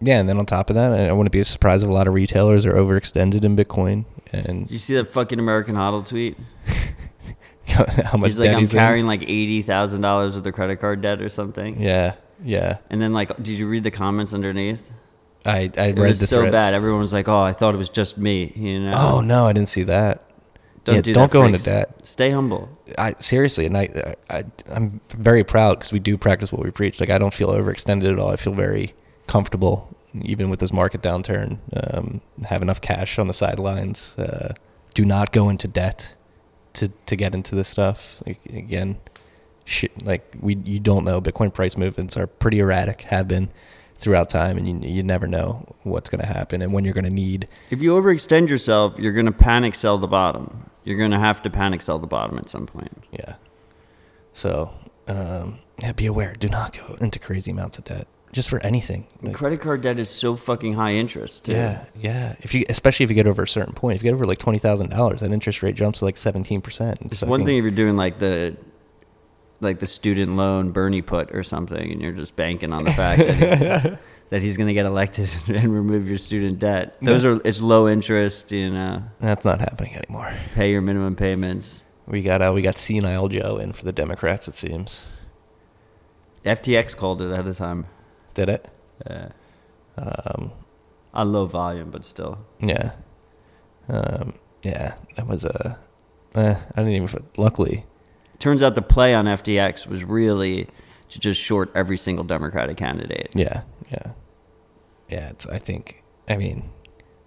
[0.00, 2.14] yeah, and then on top of that, I wouldn't be surprised if a lot of
[2.14, 6.36] retailers are overextended in Bitcoin and You see that fucking American Hodl tweet?
[7.66, 8.78] how much He's like, I'm he's in.
[8.78, 11.80] carrying like eighty thousand dollars worth of credit card debt or something.
[11.80, 12.78] Yeah, yeah.
[12.90, 14.90] And then like, did you read the comments underneath?
[15.44, 16.52] I I It read was the so threads.
[16.52, 16.74] bad.
[16.74, 18.96] Everyone was like, "Oh, I thought it was just me." You know?
[19.16, 20.25] Oh no, I didn't see that.
[20.86, 22.06] Don't yeah, do don't that, go into debt.
[22.06, 22.68] Stay humble.
[22.96, 27.00] I seriously, and I, I I'm very proud because we do practice what we preach.
[27.00, 28.30] Like I don't feel overextended at all.
[28.30, 28.94] I feel very
[29.26, 31.58] comfortable, even with this market downturn.
[31.74, 34.14] Um, have enough cash on the sidelines.
[34.16, 34.54] Uh,
[34.94, 36.14] do not go into debt
[36.74, 38.22] to to get into this stuff.
[38.24, 38.98] Like, again,
[39.64, 41.20] shit, like we you don't know.
[41.20, 43.02] Bitcoin price movements are pretty erratic.
[43.02, 43.50] Have been
[43.98, 47.04] throughout time, and you you never know what's going to happen and when you're going
[47.04, 47.48] to need.
[47.70, 50.70] If you overextend yourself, you're gonna panic sell the bottom.
[50.84, 53.02] You're gonna have to panic sell the bottom at some point.
[53.10, 53.36] Yeah.
[54.32, 54.72] So
[55.08, 56.32] um, yeah, be aware.
[56.38, 59.06] Do not go into crazy amounts of debt just for anything.
[59.22, 61.46] Like, Credit card debt is so fucking high interest.
[61.46, 61.52] Too.
[61.52, 62.36] Yeah, yeah.
[62.40, 64.38] If you, especially if you get over a certain point, if you get over like
[64.38, 66.98] twenty thousand dollars, that interest rate jumps to like seventeen percent.
[67.02, 68.56] It's one thing if you're doing like the
[69.60, 73.20] like the student loan Bernie put or something, and you're just banking on the fact
[73.20, 73.34] that
[73.82, 73.98] he's,
[74.30, 76.96] that he's going to get elected and remove your student debt.
[77.02, 78.52] Those are it's low interest.
[78.52, 80.32] You know, That's not happening anymore.
[80.54, 81.82] pay your minimum payments.
[82.06, 84.46] We got uh, we got senile Joe in for the Democrats.
[84.48, 85.06] It seems.
[86.44, 87.86] FTX called it ahead of time.
[88.34, 88.68] Did it?
[89.08, 89.28] Yeah.
[89.96, 90.52] Um,
[91.14, 92.38] On low volume, but still.
[92.60, 92.92] yeah.
[93.88, 94.94] Um, yeah.
[95.16, 95.78] That was a.
[96.34, 97.24] Uh, I didn't even.
[97.36, 97.84] Luckily,
[98.38, 100.68] Turns out the play on FTX was really
[101.10, 103.30] to just short every single Democratic candidate.
[103.34, 104.10] yeah, yeah,
[105.08, 105.28] yeah.
[105.30, 105.46] It's.
[105.46, 106.02] I think.
[106.28, 106.70] I mean,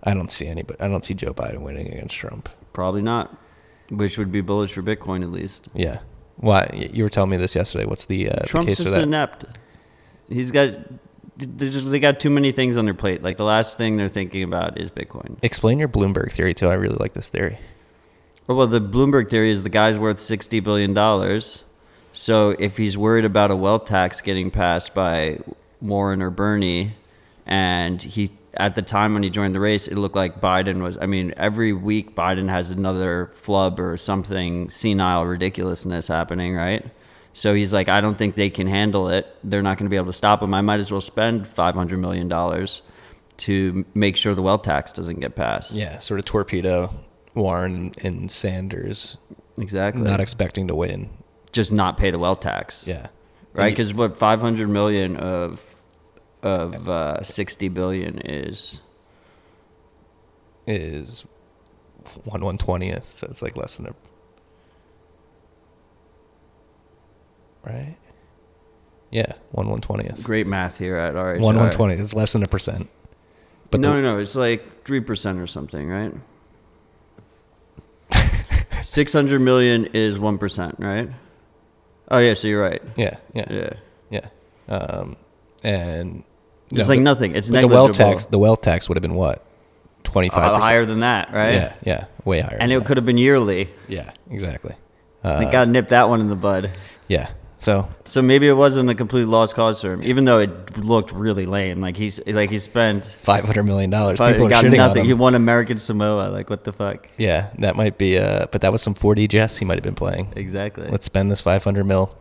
[0.03, 0.79] I don't see anybody.
[0.81, 2.49] I don't see Joe Biden winning against Trump.
[2.73, 3.35] Probably not.
[3.89, 5.67] Which would be bullish for Bitcoin at least.
[5.73, 5.99] Yeah.
[6.37, 6.69] Why?
[6.73, 7.85] y- You were telling me this yesterday.
[7.85, 9.03] What's the, uh, the Trump's case for just that?
[9.03, 9.45] inept.
[10.29, 10.73] He's got
[11.37, 13.23] they just they got too many things on their plate.
[13.23, 15.37] Like the last thing they're thinking about is Bitcoin.
[15.41, 16.67] Explain your Bloomberg theory too.
[16.67, 17.57] I really like this theory.
[18.49, 21.63] Well, the Bloomberg theory is the guy's worth sixty billion dollars.
[22.13, 25.37] So if he's worried about a wealth tax getting passed by
[25.81, 26.95] Warren or Bernie,
[27.45, 30.97] and he at the time when he joined the race, it looked like Biden was.
[30.99, 36.83] I mean, every week Biden has another flub or something senile ridiculousness happening, right?
[37.33, 39.27] So he's like, I don't think they can handle it.
[39.43, 40.55] They're not going to be able to stop him.
[40.55, 42.81] I might as well spend five hundred million dollars
[43.37, 45.75] to make sure the wealth tax doesn't get passed.
[45.75, 46.91] Yeah, sort of torpedo
[47.35, 49.17] Warren and Sanders,
[49.57, 50.01] exactly.
[50.03, 51.09] not expecting to win.
[51.51, 52.87] just not pay the wealth tax.
[52.87, 53.07] Yeah,
[53.53, 53.69] right?
[53.71, 55.75] Because what 500 million of
[56.41, 58.79] of uh, 60 billion is
[60.67, 61.25] is
[62.23, 63.93] one one twentieth, so it's like less than a
[67.63, 67.95] right.
[69.11, 70.23] Yeah, one one twentieth.
[70.23, 71.39] great math here at RHR.
[71.41, 71.99] One one twentieth.
[71.99, 72.89] It's less than a percent.
[73.71, 74.19] But no, the- no, no.
[74.19, 76.13] It's like three percent or something, right?
[78.89, 81.09] Six hundred million is one percent, right?
[82.09, 82.81] Oh yeah, so you're right.
[82.97, 83.69] Yeah, yeah, Yeah,
[84.09, 84.75] yeah.
[84.75, 85.15] Um,
[85.63, 86.23] and
[86.71, 87.35] it's no, like but- nothing.
[87.35, 88.25] It's the wealth tax.
[88.25, 89.45] The wealth tax would have been what?
[90.01, 91.53] twenty five uh, higher than that, right?
[91.53, 92.57] Yeah, yeah, way higher.
[92.59, 93.69] And it could have been yearly.
[93.87, 94.73] Yeah, exactly.
[95.21, 96.71] they Uh, got to nip that one in the bud.
[97.07, 97.29] yeah.
[97.61, 101.11] So So maybe it wasn't a complete lost cause for him, even though it looked
[101.11, 101.81] really lame.
[101.81, 104.17] Like he's like he spent five hundred million dollars.
[104.17, 105.01] People he are got shitting nothing.
[105.01, 105.17] on He him.
[105.17, 106.29] won American Samoa.
[106.29, 107.09] Like what the fuck?
[107.17, 108.17] Yeah, that might be.
[108.17, 110.31] Uh, but that was some 4D chess he might have been playing.
[110.37, 110.87] Exactly.
[110.89, 112.15] Let's spend this 500 mil,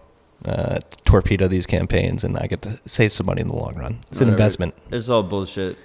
[0.44, 3.74] uh, to torpedo these campaigns, and I get to save some money in the long
[3.74, 4.00] run.
[4.10, 4.30] It's an Whatever.
[4.42, 4.74] investment.
[4.90, 5.78] It's all bullshit.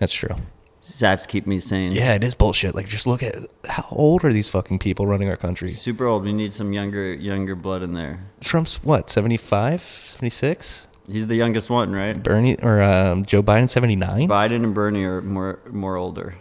[0.00, 0.34] That's true.
[0.82, 1.92] Sats keep me sane.
[1.92, 2.74] Yeah, it is bullshit.
[2.74, 3.34] Like, just look at
[3.68, 5.70] how old are these fucking people running our country?
[5.70, 6.24] Super old.
[6.24, 8.24] We need some younger younger blood in there.
[8.40, 10.86] Trump's what, 75, 76?
[11.10, 12.22] He's the youngest one, right?
[12.22, 16.36] Bernie or um, Joe Biden, 79 Biden and Bernie are more more older.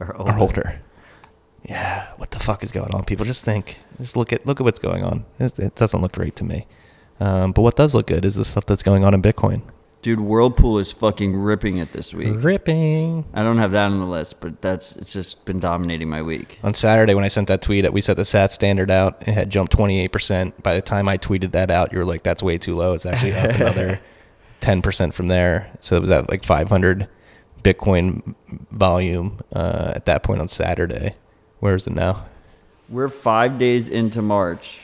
[0.00, 0.32] Are older.
[0.32, 0.80] or older.
[1.64, 3.04] Yeah, what the fuck is going on?
[3.04, 5.24] People just think, just look at look at what's going on.
[5.40, 6.66] It, it doesn't look great to me.
[7.18, 9.62] Um, but what does look good is the stuff that's going on in Bitcoin.
[10.06, 12.36] Dude, Whirlpool is fucking ripping it this week.
[12.36, 13.24] Ripping.
[13.34, 16.60] I don't have that on the list, but that's it's just been dominating my week.
[16.62, 19.20] On Saturday, when I sent that tweet, that we set the SAT standard out.
[19.22, 20.62] It had jumped 28%.
[20.62, 22.92] By the time I tweeted that out, you were like, that's way too low.
[22.92, 24.00] It's actually up another
[24.60, 25.72] 10% from there.
[25.80, 27.08] So it was at like 500
[27.64, 28.36] Bitcoin
[28.70, 31.16] volume uh, at that point on Saturday.
[31.58, 32.26] Where is it now?
[32.88, 34.82] We're five days into March,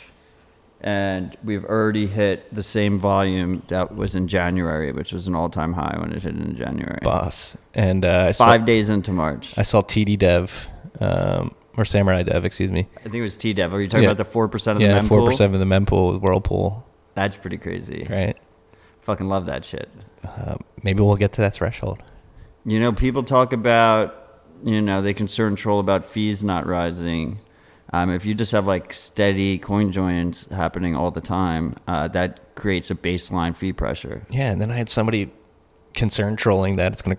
[0.82, 5.72] and we've already hit the same volume that was in January, which was an all-time
[5.72, 6.98] high when it hit in January.
[7.02, 7.56] Boss.
[7.74, 9.54] And uh, I saw, Five days into March.
[9.56, 10.68] I saw TD Dev,
[11.00, 12.88] um, or Samourai Dev, excuse me.
[12.98, 13.72] I think it was T Dev.
[13.72, 14.10] Are you talking Yeah.
[14.10, 15.26] about the four percent of Yeah, the four mempool?
[15.28, 18.06] percent of the mempool Whirlpool, That's pretty crazy.
[18.10, 18.36] right?
[19.02, 19.88] Fucking love that shit.
[20.24, 22.00] Uh, maybe we'll get to that threshold.
[22.64, 27.38] You know, people talk about, you know, they concern troll about fees not rising.
[27.92, 32.54] Um, if you just have like steady coin joins happening all the time, uh, that
[32.54, 34.26] creates a baseline fee pressure.
[34.30, 35.30] Yeah, and then I had somebody
[35.92, 37.18] concerned trolling that it's gonna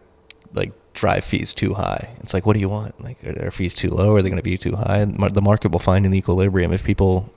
[0.53, 2.15] like drive fees too high.
[2.21, 2.99] It's like, what do you want?
[3.03, 4.15] Like, are their fees too low?
[4.15, 5.05] Are they gonna be too high?
[5.05, 7.31] The market will find an equilibrium if people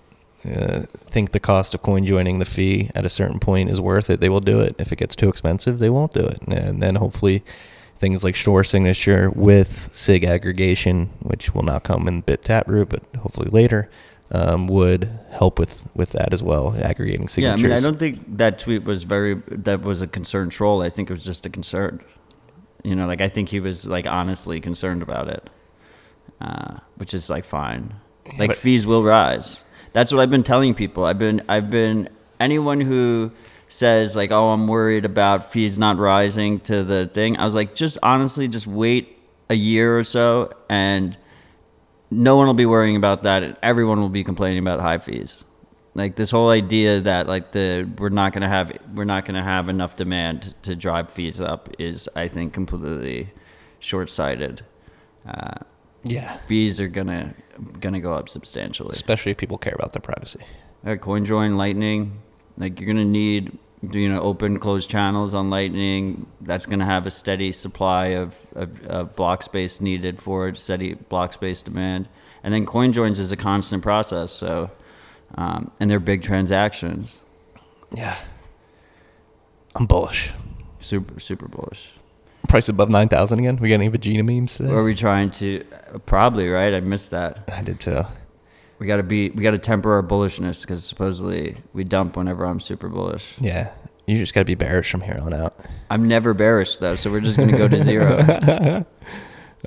[0.51, 4.09] uh, think the cost of coin joining the fee at a certain point is worth
[4.09, 4.21] it.
[4.21, 4.77] They will do it.
[4.79, 6.41] If it gets too expensive, they won't do it.
[6.49, 7.45] And then hopefully.
[7.99, 13.03] Things like Schnorr signature with SIG aggregation, which will not come in Bit Taproot, but
[13.19, 13.89] hopefully later,
[14.31, 17.63] um, would help with, with that as well, aggregating signatures.
[17.63, 20.83] Yeah, I mean, I don't think that tweet was very, that was a concerned troll.
[20.83, 22.03] I think it was just a concern.
[22.85, 25.51] You know, like I think he was like honestly concerned about it,
[26.41, 27.95] uh, which is like fine.
[28.39, 29.63] Like but- fees will rise.
[29.93, 31.05] That's what I've been telling people.
[31.05, 33.33] I've been, I've been anyone who
[33.69, 37.37] says like, oh, I'm worried about fees not rising to the thing.
[37.37, 39.19] I was like, just honestly, just wait
[39.51, 41.17] a year or so, and
[42.11, 43.59] no one will be worrying about that.
[43.63, 45.45] Everyone will be complaining about high fees.
[45.95, 49.69] Like this whole idea that like the we're not gonna have we're not gonna have
[49.71, 53.33] enough demand to drive fees up is I think completely
[53.79, 54.63] short sighted.
[55.27, 55.55] Uh,
[56.05, 56.37] yeah.
[56.47, 57.35] fees are gonna
[57.81, 58.93] gonna go up substantially.
[58.93, 60.41] especially if people care about their privacy.
[60.85, 62.21] Uh, CoinJoin, Lightning,
[62.59, 66.27] like you're gonna need you know open closed channels on Lightning.
[66.41, 70.95] That's gonna have a steady supply of, of, of block space needed for it, steady
[70.95, 72.09] block space demand.
[72.43, 74.71] And then CoinJoins is a constant process, so
[75.35, 77.21] um, and they're big transactions.
[77.95, 78.17] Yeah,
[79.75, 80.33] I'm bullish.
[80.79, 81.93] Super super bullish.
[82.49, 83.57] Price above nine thousand again.
[83.57, 84.71] We got any Vegeta memes today?
[84.71, 85.65] Or are we trying to?
[86.07, 86.73] Probably right.
[86.73, 87.49] I missed that.
[87.53, 88.05] I did too.
[88.79, 89.31] We gotta be.
[89.31, 93.35] We gotta temper our bullishness because supposedly we dump whenever I'm super bullish.
[93.41, 93.73] Yeah,
[94.07, 95.59] you just got to be bearish from here on out.
[95.91, 98.85] I'm never bearish though, so we're just gonna go to zero.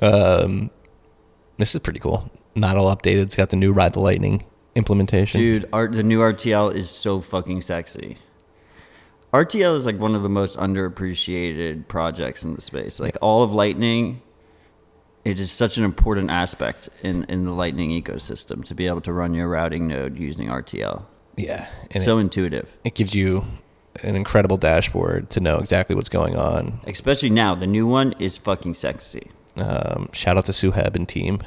[0.02, 0.70] Um,
[1.58, 2.30] this is pretty cool.
[2.54, 3.22] Not all updated.
[3.22, 4.44] It's got the new Ride the Lightning
[4.74, 5.40] implementation.
[5.40, 8.16] Dude, art, the new RTL is so fucking sexy.
[9.32, 12.98] RTL is like one of the most underappreciated projects in the space.
[12.98, 14.22] Like all of Lightning,
[15.24, 19.12] it is such an important aspect in, in the Lightning ecosystem to be able to
[19.12, 21.04] run your routing node using RTL.
[21.36, 22.76] Yeah, so it, intuitive.
[22.84, 23.44] it gives you
[24.02, 26.80] an incredible dashboard to know exactly what's going on.
[26.86, 29.30] Especially now, the new one is fucking sexy.
[29.56, 31.40] Um, shout out to Suheb and team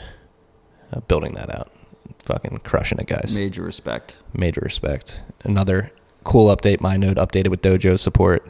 [0.92, 1.72] uh, building that out.
[2.20, 3.36] Fucking crushing it, guys.
[3.36, 4.18] Major respect.
[4.34, 5.22] major respect.
[5.44, 5.92] Another
[6.24, 6.80] cool update.
[6.80, 8.50] My node updated with Dojo support.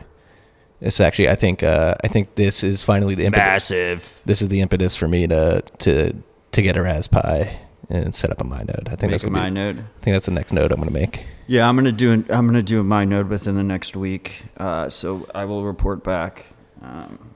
[0.83, 3.71] It's actually, I think, uh, I think this is finally the impetus.
[3.71, 4.21] Massive.
[4.25, 6.13] This is the impetus for me to to
[6.51, 7.49] to get a Raspberry
[7.89, 8.87] and set up a my node.
[8.87, 9.79] I think Make that's a my node.
[9.79, 11.25] I think that's the next node I'm gonna make.
[11.47, 14.43] Yeah, I'm gonna do an, I'm gonna do a my node within the next week.
[14.57, 16.45] Uh, so I will report back.
[16.81, 17.33] Um,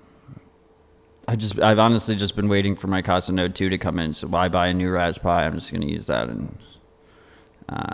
[1.25, 4.13] I just I've honestly just been waiting for my Casa Node 2 to come in.
[4.13, 5.45] So why buy a new Raspberry?
[5.45, 6.57] I'm just gonna use that and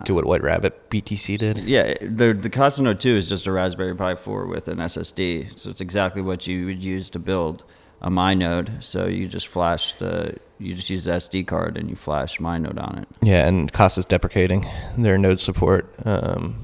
[0.06, 1.58] Do what White Rabbit BTC did.
[1.60, 5.58] yeah, the the Casa Node 2 is just a Raspberry Pi 4 with an SSD.
[5.58, 7.64] So it's exactly what you would use to build
[8.02, 8.72] a my node.
[8.82, 12.58] So you just flash the you just use the SD card and you flash my
[12.58, 13.08] node on it.
[13.22, 15.92] Yeah, and Casa's deprecating their node support.
[16.06, 16.56] Um,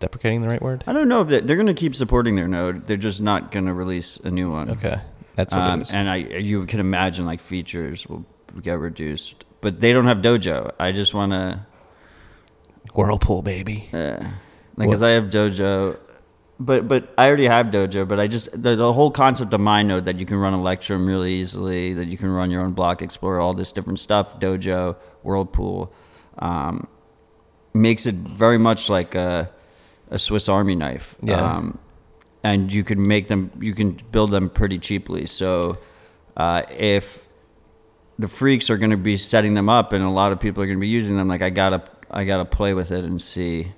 [0.00, 0.84] deprecating the right word?
[0.86, 2.86] I don't know if they, they're gonna keep supporting their node.
[2.86, 4.70] They're just not gonna release a new one.
[4.70, 5.00] Okay,
[5.36, 5.94] that's what Um, it is.
[5.94, 8.24] and I, you can imagine like features will
[8.62, 10.72] get reduced, but they don't have Dojo.
[10.78, 11.66] I just want to,
[12.94, 13.88] Whirlpool, baby.
[13.92, 14.24] uh,
[14.76, 15.98] like, cause I have Dojo,
[16.58, 18.06] but but I already have Dojo.
[18.06, 21.34] But I just the, the whole concept of MyNode that you can run Electrum really
[21.34, 25.92] easily, that you can run your own Block Explorer, all this different stuff, Dojo, Whirlpool,
[26.38, 26.86] um,
[27.74, 29.50] makes it very much like a,
[30.10, 31.16] a Swiss Army knife.
[31.22, 31.36] Yeah.
[31.36, 31.78] Um,
[32.44, 35.26] and you can make them, you can build them pretty cheaply.
[35.26, 35.78] So
[36.36, 37.28] uh, if
[38.18, 40.66] the freaks are going to be setting them up and a lot of people are
[40.66, 43.72] going to be using them, like I gotta, I gotta play with it and see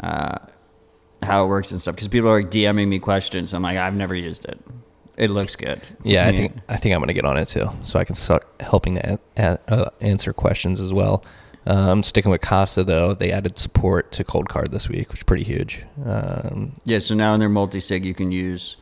[0.00, 0.38] uh,
[1.22, 1.94] how it works and stuff.
[1.94, 3.52] Because people are like DMing me questions.
[3.54, 4.58] I'm like, I've never used it.
[5.16, 5.80] It looks good.
[6.02, 8.46] Yeah, I think I think I'm gonna get on it too, so I can start
[8.60, 11.22] helping to a- a- uh, answer questions as well.
[11.66, 15.20] Um, I'm sticking with Casa though, they added support to Cold Card this week, which
[15.20, 15.84] is pretty huge.
[16.06, 18.78] Um, Yeah, so now in their multi-sig, you can use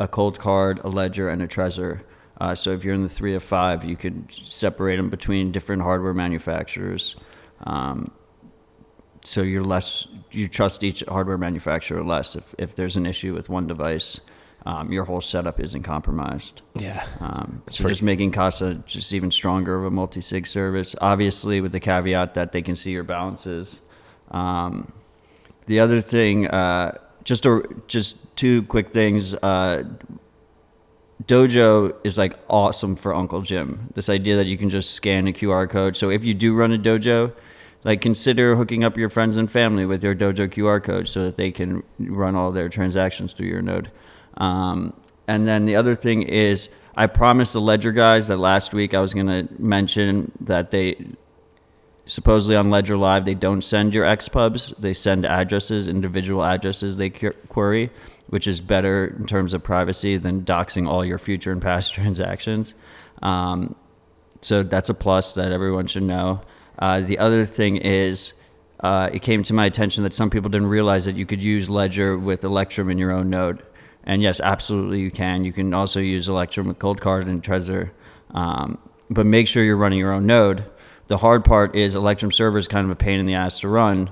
[0.00, 2.00] a cold card, a ledger, and a Trezor.
[2.40, 5.82] Uh, so if you're in the three of five, you could separate them between different
[5.82, 7.14] hardware manufacturers.
[7.64, 8.10] Um,
[9.28, 13.48] so you're less you trust each hardware manufacturer less if, if there's an issue with
[13.48, 14.20] one device
[14.66, 17.06] um, your whole setup isn't compromised Yeah.
[17.20, 21.72] um, so pretty- just making casa just even stronger of a multi-sig service obviously with
[21.72, 23.80] the caveat that they can see your balances
[24.30, 24.92] um,
[25.66, 29.84] the other thing uh, just a, just two quick things uh,
[31.26, 33.90] Dojo is like awesome for Uncle Jim.
[33.94, 35.96] This idea that you can just scan a QR code.
[35.96, 37.32] So if you do run a dojo,
[37.84, 41.36] like consider hooking up your friends and family with your dojo QR code so that
[41.36, 43.90] they can run all their transactions through your node.
[44.36, 44.92] Um,
[45.26, 49.00] and then the other thing is, I promised the Ledger guys that last week I
[49.00, 50.96] was going to mention that they
[52.08, 54.74] supposedly on Ledger Live, they don't send your XPubs.
[54.78, 57.90] They send addresses, individual addresses they query,
[58.28, 62.74] which is better in terms of privacy than doxing all your future and past transactions.
[63.22, 63.76] Um,
[64.40, 66.40] so that's a plus that everyone should know.
[66.78, 68.34] Uh, the other thing is,
[68.80, 71.68] uh, it came to my attention that some people didn't realize that you could use
[71.68, 73.62] Ledger with Electrum in your own node.
[74.04, 75.44] And yes, absolutely you can.
[75.44, 77.90] You can also use Electrum with Cold Card and Trezor.
[78.30, 78.78] Um,
[79.10, 80.64] but make sure you're running your own node.
[81.08, 83.68] The hard part is Electrum server is kind of a pain in the ass to
[83.68, 84.10] run,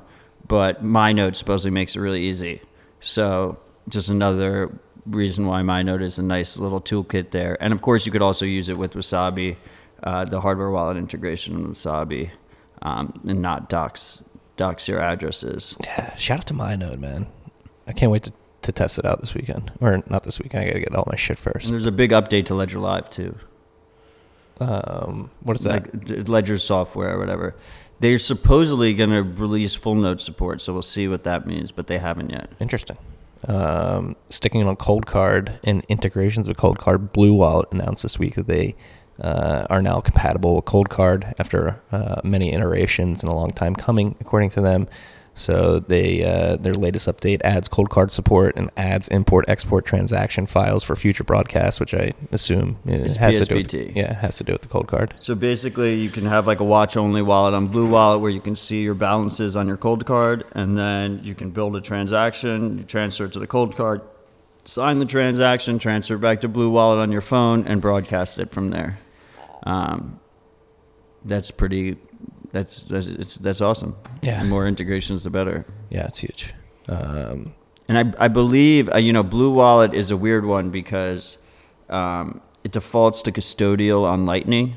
[0.49, 2.63] but my node supposedly makes it really easy.
[3.01, 4.71] So just another
[5.07, 7.57] reason why my node is a nice little toolkit there.
[7.63, 9.57] And of course, you could also use it with Wasabi,
[10.03, 12.31] uh, the hardware wallet integration with Wasabi,
[12.83, 14.23] um, and not docs
[14.57, 15.77] docs your addresses.
[15.85, 16.15] Yeah.
[16.17, 17.27] Shout out to my node, man.
[17.87, 19.71] I can't wait to, to test it out this weekend.
[19.81, 20.65] Or not this weekend.
[20.65, 21.67] I gotta get all my shit first.
[21.67, 23.37] And there's a big update to Ledger Live too.
[24.59, 26.09] Um, what is that?
[26.09, 27.55] like Ledger software or whatever.
[28.01, 31.87] They're supposedly going to release full node support, so we'll see what that means, but
[31.87, 32.51] they haven't yet.
[32.61, 32.99] Interesting.
[33.49, 38.35] Um, sticking on Cold Card and integrations with Cold Card, Blue Wallet announced this week
[38.35, 38.75] that they
[39.21, 43.75] uh, are now compatible with Cold Card after uh, many iterations and a long time
[43.75, 44.89] coming, according to them.
[45.39, 50.47] So they uh, their latest update adds Cold Card support and adds import export transaction
[50.47, 54.17] files for future broadcasts, which I assume uh, It's has to do with, yeah it
[54.17, 55.13] has to do with the Cold Card.
[55.19, 58.41] So basically, you can have like a watch only wallet on Blue Wallet where you
[58.41, 62.79] can see your balances on your cold card, and then you can build a transaction,
[62.79, 64.01] you transfer it to the cold card,
[64.65, 68.53] sign the transaction, transfer it back to Blue Wallet on your phone, and broadcast it
[68.53, 68.99] from there.
[69.67, 70.21] Um,
[71.25, 71.97] that's pretty.
[72.53, 73.97] That's that's it's, that's awesome.
[74.23, 74.43] Yeah.
[74.43, 75.67] The more integrations, the better.
[75.91, 76.55] Yeah, it's huge.
[76.89, 77.53] Um,
[77.89, 81.39] And I, I believe, uh, you know, Blue Wallet is a weird one because
[81.89, 84.77] um, it defaults to custodial on Lightning.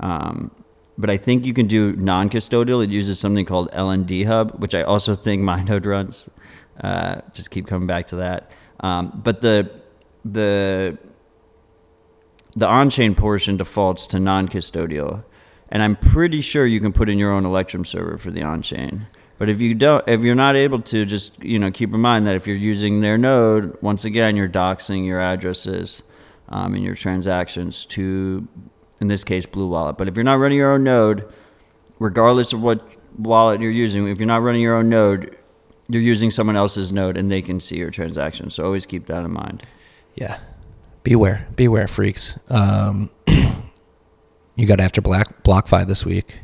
[0.00, 0.50] Um,
[0.98, 2.82] but I think you can do non custodial.
[2.82, 6.28] It uses something called LND Hub, which I also think MyNode runs.
[6.80, 8.50] Uh, just keep coming back to that.
[8.80, 9.70] Um, but the,
[10.24, 10.98] the,
[12.56, 15.22] the on chain portion defaults to non custodial.
[15.68, 18.62] And I'm pretty sure you can put in your own Electrum server for the on
[18.62, 19.06] chain.
[19.38, 22.26] But if you don't, if you're not able to, just you know, keep in mind
[22.26, 26.02] that if you're using their node, once again, you're doxing your addresses
[26.48, 28.48] um, and your transactions to,
[29.00, 29.98] in this case, Blue Wallet.
[29.98, 31.30] But if you're not running your own node,
[31.98, 35.36] regardless of what wallet you're using, if you're not running your own node,
[35.88, 38.54] you're using someone else's node, and they can see your transactions.
[38.54, 39.64] So always keep that in mind.
[40.14, 40.38] Yeah.
[41.06, 41.46] Beware.
[41.54, 42.36] Beware, freaks.
[42.48, 43.10] Um,
[44.56, 46.34] you got after Black BlockFi this week.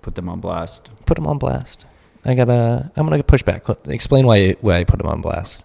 [0.00, 0.90] Put them on blast.
[1.04, 1.86] Put them on blast.
[2.24, 2.92] I gotta.
[2.94, 3.64] I'm gonna push back.
[3.88, 5.64] Explain why why I put them on blast.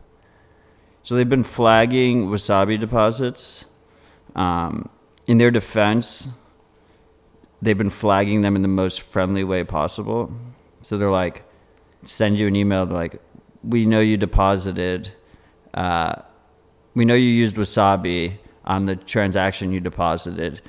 [1.04, 3.66] So they've been flagging wasabi deposits.
[4.36, 4.90] Um,
[5.28, 6.30] in their defense,
[7.62, 10.34] they've been flagging them in the most friendly way possible.
[10.82, 11.44] So they're like,
[12.06, 12.88] send you an email.
[12.88, 13.22] They're like,
[13.62, 15.14] we know you deposited.
[15.76, 16.24] Uh,
[16.94, 20.62] we know you used wasabi on the transaction you deposited.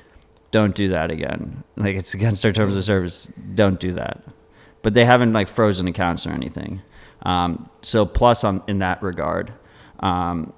[0.51, 1.63] Don't do that again.
[1.77, 3.31] Like it's against our terms of service.
[3.55, 4.23] Don't do that.
[4.81, 6.81] But they haven't like frozen accounts or anything.
[7.23, 9.53] Um, so plus on in that regard.
[9.99, 10.53] Um,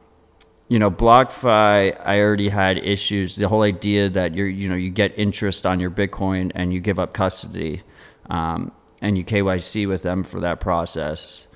[0.69, 3.35] you know, BlockFi, I already had issues.
[3.35, 6.79] The whole idea that you're, you know, you get interest on your Bitcoin and you
[6.79, 7.83] give up custody,
[8.29, 8.71] um,
[9.01, 11.47] and you KYC with them for that process,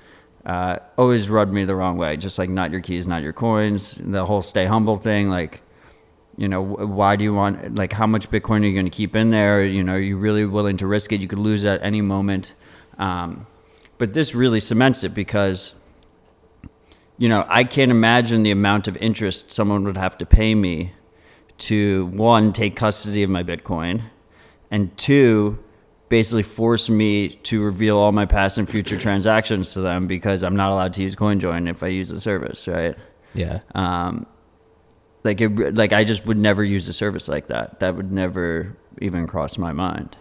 [0.48, 2.16] uh, always rubbed me the wrong way.
[2.16, 3.94] Just like not your keys, not your coins.
[4.02, 5.62] The whole stay humble thing, like,
[6.36, 9.14] you know, why do you want, like, how much Bitcoin are you going to keep
[9.14, 9.64] in there?
[9.64, 11.20] You know, are you really willing to risk it?
[11.20, 12.54] You could lose at any moment.
[12.98, 13.46] Um,
[13.98, 15.74] but this really cements it because
[17.18, 20.92] you know, I can't imagine the amount of interest someone would have to pay me
[21.58, 24.02] to one, take custody of my Bitcoin,
[24.70, 25.58] and two,
[26.08, 30.56] basically force me to reveal all my past and future transactions to them because I'm
[30.56, 32.96] not allowed to use CoinJoin if I use the service, right?
[33.34, 33.60] Yeah.
[33.74, 34.26] Um,
[35.24, 37.80] like it, like I just would never use a service like that.
[37.80, 40.16] That would never even cross my mind.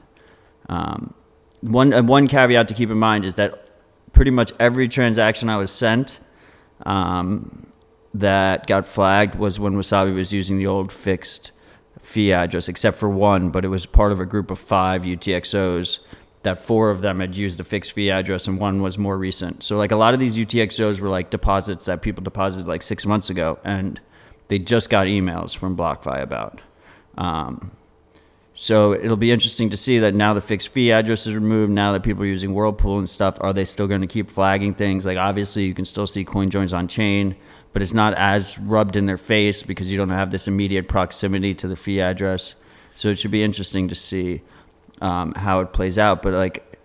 [0.69, 1.13] Um,
[1.61, 3.69] one uh, one caveat to keep in mind is that
[4.11, 6.19] pretty much every transaction I was sent
[6.85, 7.67] um,
[8.13, 11.51] that got flagged was when Wasabi was using the old fixed
[12.07, 15.99] fee address, except for one, but it was part of a group of five UTXOs
[16.43, 19.61] that four of them had used a fixed fee address and one was more recent.
[19.61, 23.05] So like a lot of these UTXOs were like deposits that people deposited like six
[23.05, 23.99] months ago and
[24.47, 26.61] they just got emails from BlockFi about.
[27.17, 27.71] Um,
[28.59, 31.71] so it'll be interesting to see that now the fixed fee address is removed.
[31.71, 34.73] Now that people are using Whirlpool and stuff, are they still going to keep flagging
[34.73, 35.05] things?
[35.05, 37.35] Like obviously you can still see coin joins on chain,
[37.71, 41.53] but it's not as rubbed in their face because you don't have this immediate proximity
[41.53, 42.55] to the fee address.
[42.95, 44.41] So it should be interesting to see
[45.01, 46.23] um, how it plays out.
[46.23, 46.79] But like,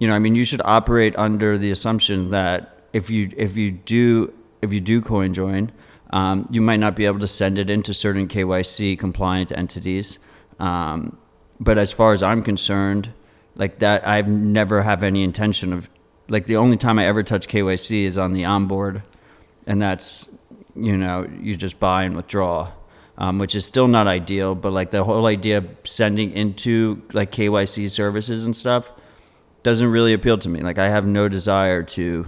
[0.00, 3.70] you know, I mean, you should operate under the assumption that if you if you
[3.70, 5.72] do if you do coin join,
[6.10, 10.18] um, you might not be able to send it into certain KYC compliant entities.
[10.60, 11.16] Um,
[11.58, 13.12] but as far as I'm concerned,
[13.56, 15.90] like that, I've never have any intention of
[16.28, 19.02] like the only time I ever touch KYC is on the onboard,
[19.66, 20.32] and that's
[20.76, 22.72] you know you just buy and withdraw
[23.20, 24.54] um, which is still not ideal.
[24.54, 28.90] But like the whole idea of sending into like KYC services and stuff
[29.62, 30.60] doesn't really appeal to me.
[30.60, 32.26] Like I have no desire to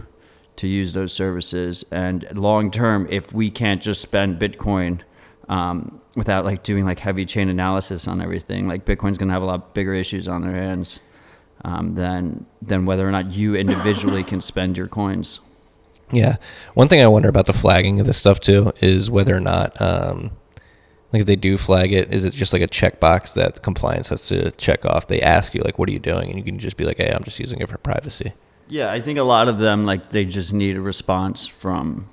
[0.56, 1.84] to use those services.
[1.90, 5.00] And long term, if we can't just spend Bitcoin
[5.48, 9.46] um, without like doing like heavy chain analysis on everything, like Bitcoin's gonna have a
[9.46, 11.00] lot bigger issues on their hands
[11.64, 15.40] um, than than whether or not you individually can spend your coins.
[16.10, 16.36] Yeah.
[16.74, 19.80] One thing I wonder about the flagging of this stuff too is whether or not,
[19.80, 20.32] um,
[21.12, 24.26] like if they do flag it, is it just like a checkbox that compliance has
[24.28, 25.08] to check off?
[25.08, 27.10] They ask you like, "What are you doing?" and you can just be like, "Hey,
[27.10, 28.32] I'm just using it for privacy."
[28.68, 32.08] Yeah, I think a lot of them like they just need a response from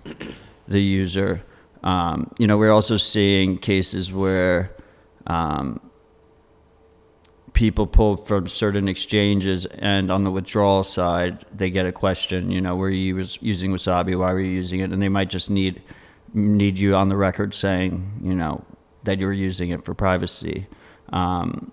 [0.67, 1.43] the user.
[1.83, 4.75] Um, you know, we're also seeing cases where
[5.27, 5.79] um,
[7.53, 12.51] people pull from certain exchanges, and on the withdrawal side, they get a question.
[12.51, 14.17] You know, were you was using Wasabi?
[14.17, 14.91] Why were you using it?
[14.91, 15.81] And they might just need
[16.33, 18.63] need you on the record saying, you know,
[19.03, 20.67] that you're using it for privacy.
[21.11, 21.71] Um,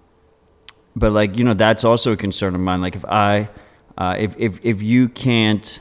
[0.95, 2.81] but like you know, that's also a concern of mine.
[2.81, 3.51] Like if I,
[3.99, 5.81] uh, if if if you can't,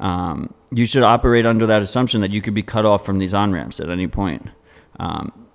[0.00, 3.34] um, you should operate under that assumption that you could be cut off from these
[3.34, 4.48] on ramps at any point.
[4.98, 5.46] Um,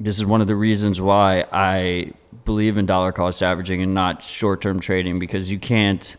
[0.00, 2.12] this is one of the reasons why I
[2.44, 6.16] believe in dollar cost averaging and not short term trading because you can't,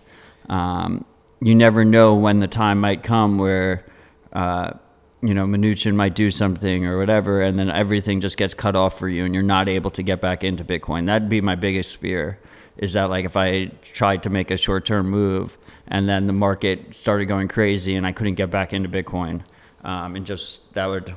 [0.49, 1.05] um,
[1.41, 3.85] you never know when the time might come where.
[4.31, 4.73] Uh,
[5.21, 8.99] you know, Mnuchin might do something or whatever, and then everything just gets cut off
[8.99, 11.07] for you, and you're not able to get back into Bitcoin.
[11.07, 12.39] That'd be my biggest fear.
[12.77, 15.57] Is that like if I tried to make a short term move
[15.87, 19.41] and then the market started going crazy and I couldn't get back into Bitcoin,
[19.83, 21.15] um, and just that would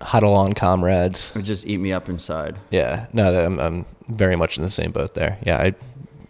[0.00, 1.32] huddle on comrades.
[1.34, 2.58] Would just eat me up inside.
[2.70, 5.38] Yeah, no, I'm, I'm very much in the same boat there.
[5.44, 5.74] Yeah, I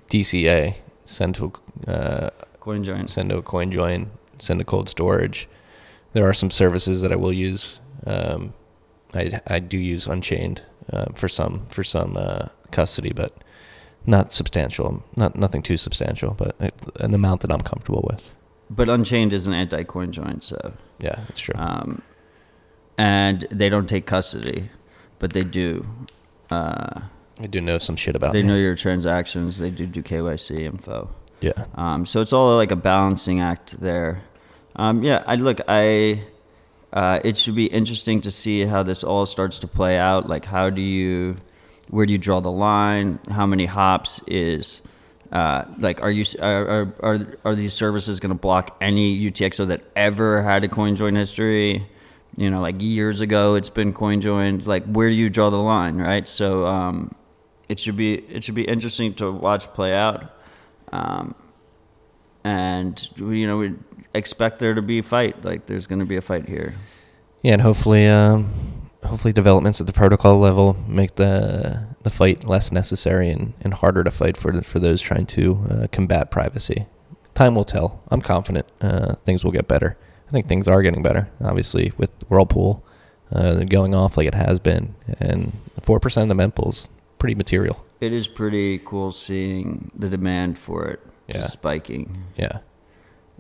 [0.09, 1.53] DCA send to
[1.87, 2.31] uh,
[2.61, 5.49] coin join, send to a coin join, send to cold storage
[6.15, 7.81] there are some services that I will use.
[8.07, 8.55] Um,
[9.13, 13.44] I I do use Unchained uh, for some for some uh, custody, but
[14.07, 15.03] not substantial.
[15.17, 16.57] Not nothing too substantial, but
[17.01, 18.33] an amount that I'm comfortable with.
[18.71, 21.55] But Unchained is an anti-coin joint, so yeah, that's true.
[21.57, 22.03] Um,
[22.97, 24.71] and they don't take custody,
[25.19, 25.87] but they do.
[26.51, 27.03] Uh,
[27.41, 28.33] they do know some shit about.
[28.33, 28.49] They me.
[28.49, 29.59] know your transactions.
[29.59, 31.11] They do do KYC info.
[31.41, 31.65] Yeah.
[31.75, 34.23] Um, so it's all like a balancing act there.
[34.77, 35.61] Um, yeah, I look.
[35.69, 36.23] I
[36.95, 40.29] uh, it should be interesting to see how this all starts to play out.
[40.29, 41.37] Like, how do you,
[41.91, 43.19] where do you draw the line?
[43.31, 44.83] How many hops is,
[45.33, 49.83] uh, like, are you are are are these services going to block any UTXO that
[49.95, 51.87] ever had a coin join history?
[52.37, 54.67] You know, like years ago, it's been coin joined.
[54.67, 56.27] Like, where do you draw the line, right?
[56.27, 57.15] So, um,
[57.69, 60.33] it should be it should be interesting to watch play out.
[60.93, 61.35] Um,
[62.45, 63.75] and you know, we
[64.15, 65.45] expect there to be a fight.
[65.45, 66.75] Like there's going to be a fight here.
[67.43, 68.74] Yeah, and hopefully, um,
[69.05, 74.05] hopefully developments at the protocol level make the the fight less necessary and, and harder
[74.05, 76.87] to fight for for those trying to uh, combat privacy.
[77.35, 78.03] Time will tell.
[78.09, 79.97] I'm confident uh, things will get better.
[80.29, 81.29] I think things are getting better.
[81.43, 82.85] Obviously, with Whirlpool
[83.33, 85.53] uh, going off like it has been, and
[85.83, 86.89] four percent of the mempools
[87.19, 87.85] pretty material.
[88.01, 91.47] It is pretty cool seeing the demand for it yeah.
[91.47, 92.25] spiking.
[92.37, 92.59] Yeah.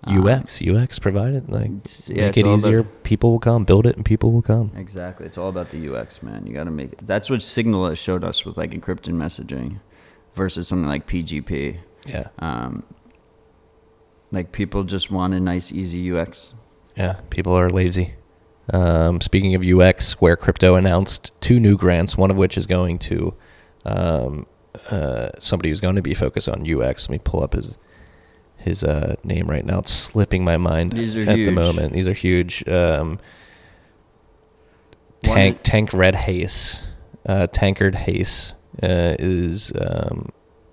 [0.07, 1.71] UX, um, UX provided like
[2.09, 2.83] yeah, make it easier.
[2.83, 4.73] People will come, build it, and people will come.
[4.77, 6.47] Exactly, it's all about the UX, man.
[6.47, 7.07] You got to make it.
[7.07, 9.81] That's what Signal has showed us with like encrypted messaging,
[10.35, 11.79] versus something like PGP.
[12.07, 12.29] Yeah.
[12.39, 12.85] Um,
[14.31, 16.55] like people just want a nice, easy UX.
[16.97, 18.15] Yeah, people are lazy.
[18.73, 22.99] Um, speaking of UX, Square Crypto announced two new grants, one of which is going
[23.01, 23.35] to
[23.85, 24.47] um,
[24.91, 27.09] uh, somebody who's going to be focused on UX.
[27.09, 27.77] Let me pull up his
[28.65, 29.81] his uh, name right now.
[29.81, 31.93] It's slipping my mind These are at the moment.
[31.93, 32.67] These are huge.
[32.69, 33.19] Um,
[35.27, 36.83] One- Tank Tankred Hase,
[37.27, 38.53] uh, Tankred Hase
[38.83, 40.31] uh, is um,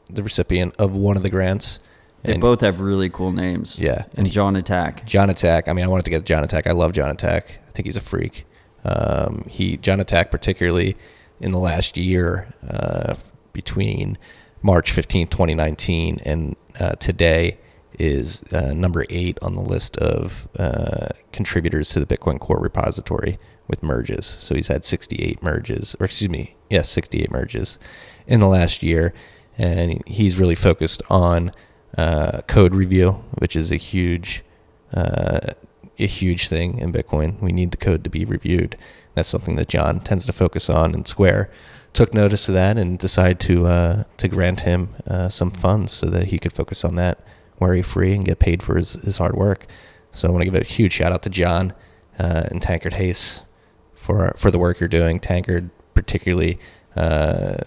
[0.09, 1.79] the recipient of one of the grants.
[2.23, 3.79] They And- both have really cool names.
[3.79, 5.05] Yeah, And Jon Atack.
[5.05, 5.67] Jon Atack.
[5.67, 6.67] I mean, I wanted to get Jon Atack.
[6.67, 7.43] I love Jon Atack.
[7.67, 8.45] I think he's a freak.
[8.83, 10.95] Um, he Jon Atack, particularly
[11.39, 13.15] in the last year, uh,
[13.53, 14.17] between
[14.61, 17.57] March 15, 2019, and uh, today,
[18.01, 23.37] is uh, number eight on the list of uh, contributors to the Bitcoin Core repository
[23.67, 24.25] with merges.
[24.25, 27.77] So he's had 68 merges, or excuse me, yes, 68 merges
[28.25, 29.13] in the last year,
[29.55, 31.51] and he's really focused on
[31.95, 34.43] uh, code review, which is a huge,
[34.93, 35.53] uh,
[35.99, 37.39] a huge thing in Bitcoin.
[37.39, 38.77] We need the code to be reviewed.
[39.13, 41.51] That's something that Jon tends to focus on, and Square
[41.93, 46.07] took notice of that and decided to uh, to grant him uh, some funds so
[46.07, 47.19] that he could focus on that,
[47.62, 49.68] worry free, and get paid for his, his hard work.
[50.12, 51.74] So I want to give a huge shout out to Jon
[52.20, 53.41] uh, and Tankred Hase
[53.95, 55.20] for for the work you're doing.
[55.20, 56.57] Tankard particularly
[56.95, 57.57] uh,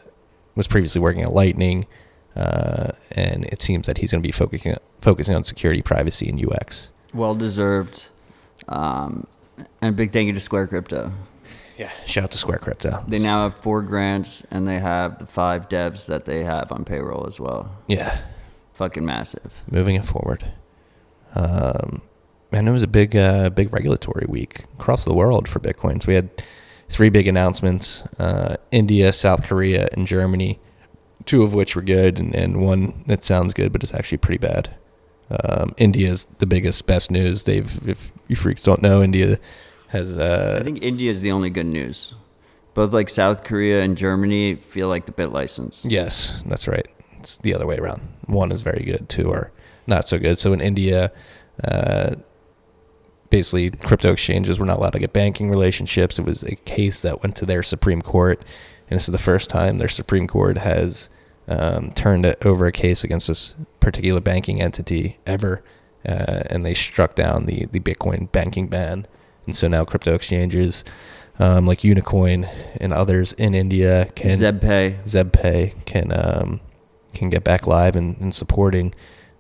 [0.54, 1.86] was previously working at Lightning,
[2.36, 6.44] uh, and it seems that he's going to be focusing focusing on security, privacy, and
[6.44, 6.90] UX.
[7.14, 8.08] Well deserved.
[8.68, 9.26] Um,
[9.80, 11.12] and a big thank you to Square Crypto.
[11.78, 13.04] Yeah, shout out to Square Crypto.
[13.08, 16.84] They now have four grants and they have the five devs that they have on
[16.84, 17.70] payroll as well.
[17.88, 18.20] Yeah,
[18.74, 19.62] Fucking massive.
[19.70, 20.52] moving it forward.
[21.34, 22.02] Um,
[22.52, 26.02] and it was a big, uh, big regulatory week across the world for Bitcoin.
[26.02, 26.30] So we had
[26.88, 30.60] three big announcements: uh, India, South Korea, and Germany.
[31.24, 34.38] Two of which were good, and, and one that sounds good, but it's actually pretty
[34.38, 34.76] bad.
[35.30, 37.44] Um, India is the biggest, best news.
[37.44, 39.38] They've, if you freaks don't know, India
[39.88, 40.18] has.
[40.18, 42.14] Uh, I think India is the only good news.
[42.74, 45.86] Both like South Korea and Germany feel like the bit license.
[45.88, 46.86] Yes, that's right.
[47.24, 48.02] It's the other way around.
[48.26, 49.50] One is very good, two are
[49.86, 50.36] not so good.
[50.36, 51.10] So in India,
[51.66, 52.16] uh,
[53.30, 56.18] basically crypto exchanges were not allowed to get banking relationships.
[56.18, 58.44] It was a case that went to their Supreme Court,
[58.90, 61.08] and this is the first time their Supreme Court has
[61.48, 65.64] um, turned over a case against this particular banking entity ever,
[66.06, 69.06] uh, and they struck down the the Bitcoin banking ban.
[69.46, 70.84] And so now crypto exchanges
[71.38, 72.50] um, like Unocoin
[72.82, 75.04] and others in India can ZebPay.
[75.04, 76.60] ZebPay can um,
[77.14, 78.94] can get back live and, and supporting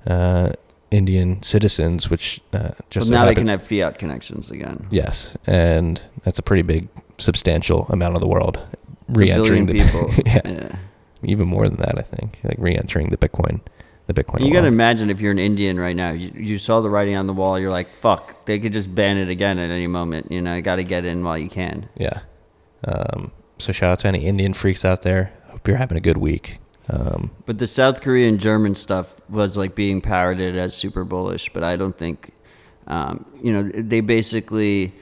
[0.06, 0.52] uh,
[0.90, 4.86] Indian citizens, which uh, just so now they can have fiat connections again.
[4.90, 8.60] yes, and that's a pretty big, substantial amount of the world
[9.08, 10.10] It's re-entering the people.
[10.26, 10.76] yeah, yeah.
[11.22, 13.60] even more than that, I think, like re-entering the Bitcoin,
[14.06, 14.46] the Bitcoin.
[14.46, 17.16] You got to imagine if you're an Indian right now, you, you saw the writing
[17.16, 20.30] on the wall, you're like, fuck, they could just ban it again at any moment.
[20.30, 21.88] You know, you got to get in while you can.
[21.96, 22.20] yeah.
[22.86, 25.32] Um, so shout out to any Indian freaks out there.
[25.48, 26.58] Hope you're having a good week.
[26.90, 31.62] Um, But the South Korean German stuff was like being parroted as super bullish, but
[31.64, 32.32] I don't think,
[32.86, 34.92] um, you know, they basically,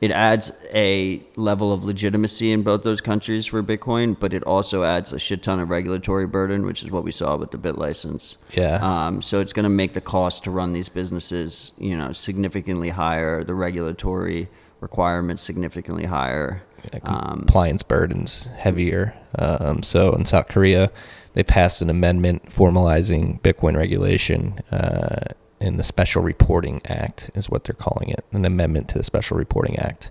[0.00, 4.84] it adds a level of legitimacy in both those countries for Bitcoin, but it also
[4.84, 7.76] adds a shit ton of regulatory burden, which is what we saw with the bit
[7.76, 8.38] license.
[8.52, 8.78] Yeah.
[8.82, 12.90] Um, so it's going to make the cost to run these businesses, you know, significantly
[12.90, 13.42] higher.
[13.44, 14.48] The regulatory
[14.80, 16.62] requirements significantly higher.
[16.92, 19.14] yeah, Um, compliance burdens heavier.
[19.38, 20.90] Um, so in South Korea,
[21.34, 27.64] they passed an amendment formalizing Bitcoin regulation uh, in the Special Reporting Act, is what
[27.64, 30.10] they're calling it, an amendment to the Special Reporting Act,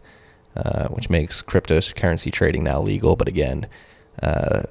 [0.56, 3.16] uh, which makes cryptocurrency trading now legal.
[3.16, 3.68] But again,
[4.22, 4.64] uh,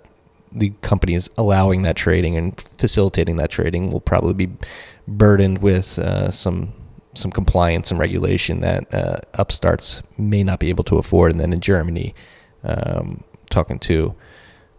[0.52, 4.52] the companies allowing that trading and facilitating that trading will probably be
[5.06, 6.72] burdened with uh, some
[7.12, 11.32] some compliance and regulation that uh, upstarts may not be able to afford.
[11.32, 12.14] And then in Germany,
[12.62, 14.14] um, talking to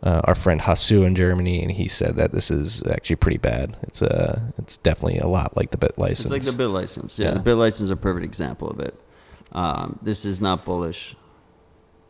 [0.03, 3.77] uh, our friend Hasu in Germany, and he said that this is actually pretty bad.
[3.83, 6.21] It's uh, it's definitely a lot like the bit license.
[6.21, 7.19] It's like the bit license.
[7.19, 7.33] Yeah, Yeah.
[7.35, 8.95] the bit license is a perfect example of it.
[9.51, 11.15] Um, this is not bullish.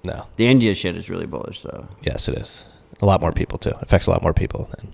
[0.04, 1.88] No, The India shit is really bullish, though.
[2.02, 2.66] yes, it is.
[3.02, 3.70] A lot more people too.
[3.70, 4.94] It affects a lot more people than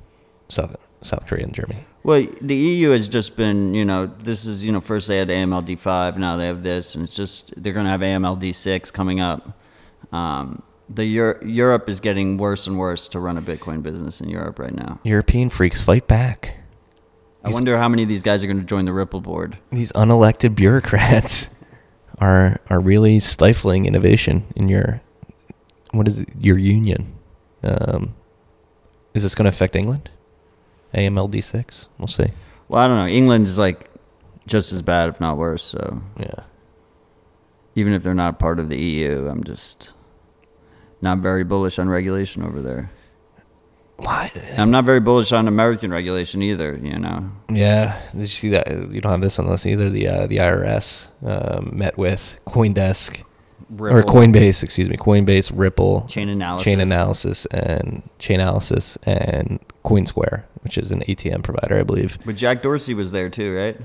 [0.49, 1.85] South South Korea and Germany.
[2.03, 5.27] Well, the EU has just been, you know, this is, you know, first they had
[5.29, 8.91] AMLD five, now they have this, and it's just they're going to have AMLD six
[8.91, 9.57] coming up.
[10.11, 14.29] Um, the Euro- Europe is getting worse and worse to run a Bitcoin business in
[14.29, 14.99] Europe right now.
[15.03, 16.55] European freaks fight back.
[17.43, 19.57] I wonder how many of these guys are going to join the Ripple board.
[19.71, 21.49] These unelected bureaucrats
[22.19, 25.01] are are really stifling innovation in your
[25.91, 27.13] what is it, your union.
[27.63, 28.15] Um,
[29.13, 30.09] is this going to affect England?
[30.93, 31.87] AMLD six.
[31.97, 32.27] We'll see.
[32.67, 33.07] Well, I don't know.
[33.07, 33.89] England is like
[34.45, 35.63] just as bad, if not worse.
[35.63, 36.43] So Yeah.
[37.75, 39.93] even if they're not part of the EU, I'm just
[41.01, 42.91] not very bullish on regulation over there.
[43.97, 44.31] Why?
[44.55, 46.79] I'm not very bullish on American regulation either.
[46.81, 48.67] You know, Yeah, did you see that?
[48.67, 49.89] You don't have this on the list either.
[49.89, 53.23] The uh, the IRS um, met with CoinDesk
[53.79, 56.61] or Coinbase, excuse me, Coinbase, Ripple, Chainalysis.
[56.61, 62.17] chain analysis, and Chainalysis, and CoinSquare, which is an ATM provider, I believe.
[62.25, 63.77] But Jack Dorsey was there too, right?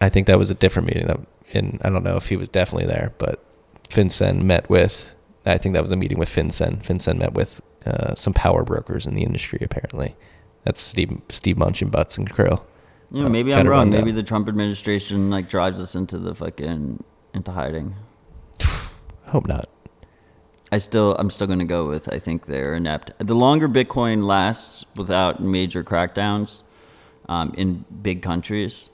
[0.00, 1.06] I think that was a different meeting.
[1.06, 1.20] That,
[1.52, 3.44] and I don't know if he was definitely there, but
[3.88, 5.14] FinCEN met with.
[5.48, 6.84] I think that was a meeting with FinCEN.
[6.84, 9.58] FinCEN met with uh, some power brokers in the industry.
[9.62, 10.14] Apparently,
[10.64, 12.62] that's Steve Steve Mnuchin, Butts, and Krill.
[13.10, 13.90] Know, Uh, maybe I'm wrong.
[13.90, 17.02] Maybe the Trump administration like drives us into the fucking
[17.34, 17.94] into hiding.
[19.26, 19.68] Hope not.
[20.70, 22.12] I still, I'm still going to go with.
[22.12, 23.12] I think they're inept.
[23.18, 26.60] The longer Bitcoin lasts without major crackdowns
[27.26, 28.90] um, in big countries,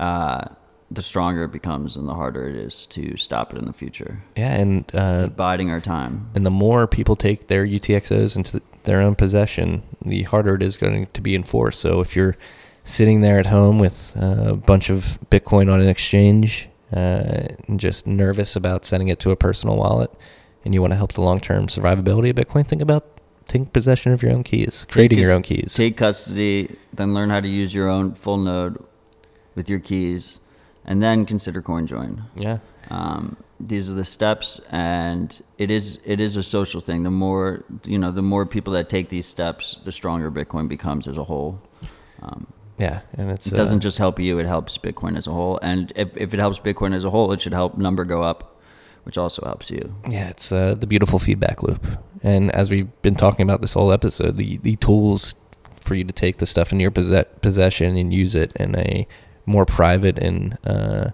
[0.00, 0.46] uh,
[0.94, 4.22] the stronger it becomes and the harder it is to stop it in the future.
[4.36, 6.30] Yeah, and uh, Biding our time.
[6.34, 10.76] and the more people take their UTXOs into their own possession, the harder it is
[10.76, 11.80] going to be enforced.
[11.80, 12.36] So if you're
[12.84, 17.78] sitting there at home with uh, a bunch of Bitcoin on an exchange uh, and
[17.78, 20.10] just nervous about sending it to a personal wallet,
[20.64, 23.06] and you want to help the long-term survivability of Bitcoin, think about
[23.48, 25.74] taking possession of your own keys, creating Take your own keys.
[25.74, 28.82] Take custody, then learn how to use your own full node
[29.54, 30.38] with your keys,
[30.84, 32.22] and then consider CoinJoin.
[32.36, 32.58] yeah,
[32.90, 37.04] Um, these are the steps, and it is it is a social thing.
[37.04, 41.06] The more you know, the more people that take these steps, the stronger Bitcoin becomes
[41.06, 41.60] as a whole.
[42.22, 42.46] Um,
[42.78, 45.58] yeah, and it's it doesn't uh, just help you; it helps Bitcoin as a whole.
[45.62, 48.60] And if, if it helps Bitcoin as a whole, it should help number go up,
[49.04, 49.94] which also helps you.
[50.08, 51.86] Yeah, it's uh, the beautiful feedback loop.
[52.24, 55.34] And as we've been talking about this whole episode, the, the tools
[55.80, 59.06] for you to take the stuff in your possess- possession and use it in a
[59.46, 61.10] more private and uh,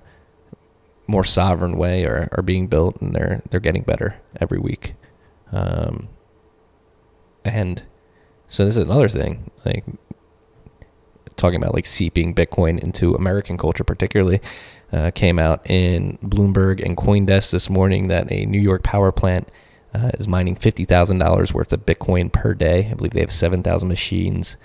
[1.06, 4.94] more sovereign way are, are being built, and they're they're getting better every week.
[5.52, 6.08] Um,
[7.44, 7.82] and
[8.48, 9.84] so this is another thing, like
[11.36, 14.40] talking about like seeping Bitcoin into American culture, particularly,
[14.92, 19.50] uh, came out in Bloomberg and CoinDesk this morning that a New York power plant
[19.94, 22.88] uh, is mining fifty thousand dollars worth of Bitcoin per day.
[22.90, 24.58] I believe they have seven thousand machines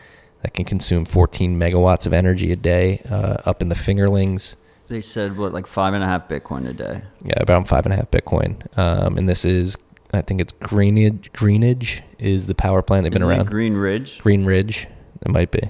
[0.44, 4.56] that can consume fourteen megawatts of energy a day uh, up in the Finger Lakes.
[4.88, 7.02] They said what, like five and a half Bitcoin a day.
[7.26, 8.56] Yeah, about five and a half Bitcoin.
[8.78, 9.78] Um, and this is,
[10.14, 11.32] I think it's Greenidge.
[11.32, 13.04] Greenidge is the power plant.
[13.04, 13.50] They've been Isn't it around.
[13.50, 14.20] Green Ridge.
[14.20, 14.88] Green Ridge.
[15.22, 15.62] It might be.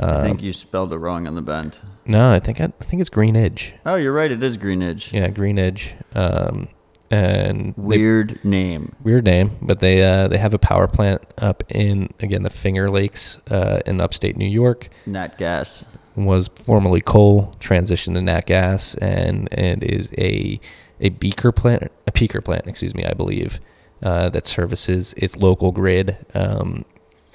[0.00, 1.78] I think Um, you spelled it wrong on the bend.
[2.06, 3.72] no, I think I, I think it's Greenidge.
[3.86, 4.30] Oh, you're right.
[4.32, 5.12] It is Greenidge.
[5.12, 5.92] Yeah, Greenidge.
[6.14, 6.68] Um,
[7.10, 8.94] and they- Weird name.
[9.02, 12.88] weird name, but they uh, they have a power plant up in again the Finger
[12.88, 14.88] Lakes uh, in upstate New York.
[15.06, 15.84] Nat gas.
[16.14, 20.58] Was formerly coal, transitioned to nat gas, and and is a
[20.98, 23.60] a beaker plant, a peaker plant, excuse me, I believe,
[24.02, 26.16] uh, that services its local grid.
[26.34, 26.86] Um,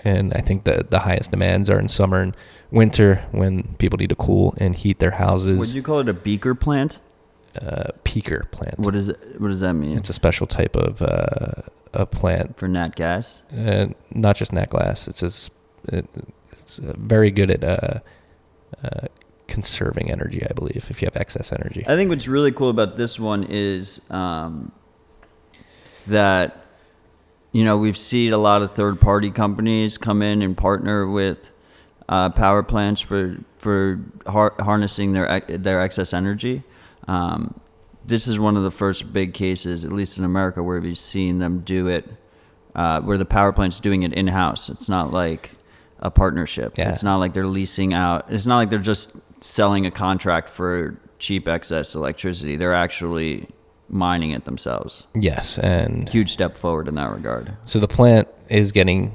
[0.03, 2.35] and I think the the highest demands are in summer and
[2.71, 5.59] winter when people need to cool and heat their houses.
[5.59, 6.99] Would you call it a beaker plant?
[7.59, 8.79] Uh, peaker plant.
[8.79, 9.11] What is?
[9.37, 9.97] What does that mean?
[9.97, 13.43] It's a special type of uh, a plant for nat gas.
[13.55, 15.07] uh, not just nat glass.
[15.07, 15.21] It's
[15.87, 16.05] it,
[16.51, 17.99] it's uh, very good at uh,
[18.83, 19.07] uh,
[19.47, 20.45] conserving energy.
[20.49, 21.83] I believe if you have excess energy.
[21.87, 24.71] I think what's really cool about this one is um,
[26.07, 26.65] that
[27.51, 31.51] you know we've seen a lot of third party companies come in and partner with
[32.07, 36.63] uh, power plants for for har- harnessing their ec- their excess energy.
[37.11, 37.59] Um,
[38.05, 41.39] this is one of the first big cases, at least in America, where we've seen
[41.39, 42.09] them do it,
[42.73, 44.69] uh, where the power plant's doing it in house.
[44.69, 45.51] It's not like
[45.99, 46.77] a partnership.
[46.77, 46.89] Yeah.
[46.89, 48.25] It's not like they're leasing out.
[48.29, 52.55] It's not like they're just selling a contract for cheap excess electricity.
[52.55, 53.47] They're actually
[53.89, 55.05] mining it themselves.
[55.13, 57.55] Yes, and Huge step forward in that regard.
[57.65, 59.13] so the plant is getting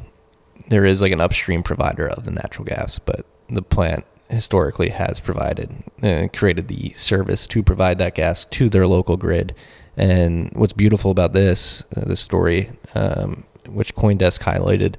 [0.69, 5.21] there is like an upstream provider of the natural gas, but the plant historically has
[5.21, 5.71] provided
[6.03, 9.55] uh, created the service to provide that gas to their local grid.
[9.97, 14.97] And what's beautiful about this uh, this story, um, which CoinDesk highlighted,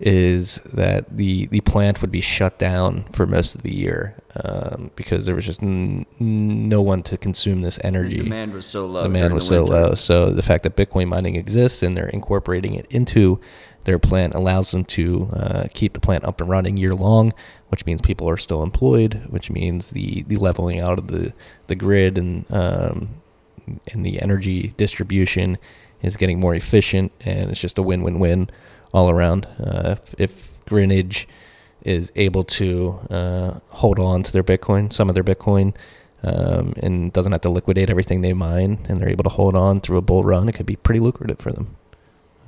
[0.00, 4.14] is that the the plant would be shut down for most of the year
[4.44, 8.18] um, because there was just n- no one to consume this energy.
[8.18, 9.02] The demand was so low.
[9.02, 9.88] Demand was the so winter.
[9.88, 9.94] low.
[9.94, 13.40] So the fact that Bitcoin mining exists and they're incorporating it into
[13.88, 17.32] their plant allows them to uh, keep the plant up and running year long,
[17.70, 21.32] which means people are still employed, which means the, the leveling out of the,
[21.68, 23.08] the grid and um,
[23.90, 25.56] and the energy distribution
[26.02, 28.50] is getting more efficient, and it's just a win win win
[28.92, 29.46] all around.
[29.58, 31.24] Uh, if, if Greenidge
[31.82, 35.74] is able to uh, hold on to their Bitcoin, some of their Bitcoin,
[36.22, 39.80] um, and doesn't have to liquidate everything they mine, and they're able to hold on
[39.80, 41.77] through a bull run, it could be pretty lucrative for them.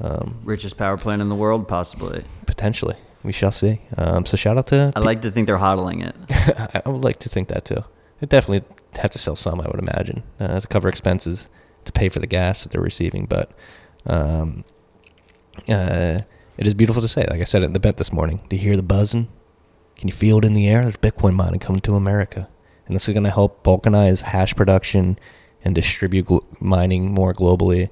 [0.00, 2.24] Um, Richest power plant in the world, possibly.
[2.46, 3.80] potentially, we shall see.
[3.98, 4.92] Um, so shout out to.
[4.96, 6.16] I like to think they're hodling it.
[6.30, 7.84] I, I would like to think that too.
[8.20, 8.66] They definitely
[9.00, 11.48] have to sell some, I would imagine, uh, to cover expenses,
[11.84, 13.26] to pay for the gas that they're receiving.
[13.26, 13.52] But
[14.06, 14.64] um,
[15.68, 16.20] uh,
[16.56, 17.26] it is beautiful to say.
[17.30, 19.28] Like I said at the bet this morning, do you hear the buzzing?
[19.96, 20.82] Can you feel it in the air?
[20.82, 22.48] That's Bitcoin mining coming to America,
[22.86, 25.18] and this is going to help balkanize hash production
[25.62, 27.90] and distribute gl- mining more globally.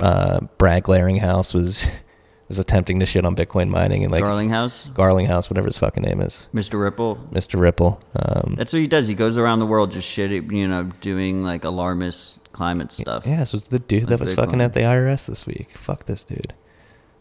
[0.00, 1.86] Uh, Brad Glaringhouse was
[2.48, 6.20] was attempting to shit on Bitcoin mining and like Garlinghouse, Garlinghouse, whatever his fucking name
[6.20, 6.80] is, Mr.
[6.80, 7.16] Ripple.
[7.32, 7.58] Mr.
[7.58, 8.00] Ripple.
[8.16, 9.06] Um, That's what he does.
[9.06, 13.26] He goes around the world just shit, you know, doing like alarmist climate stuff.
[13.26, 14.36] Yeah, so it's the dude that was Bitcoin.
[14.36, 15.76] fucking at the IRS this week.
[15.78, 16.52] Fuck this dude.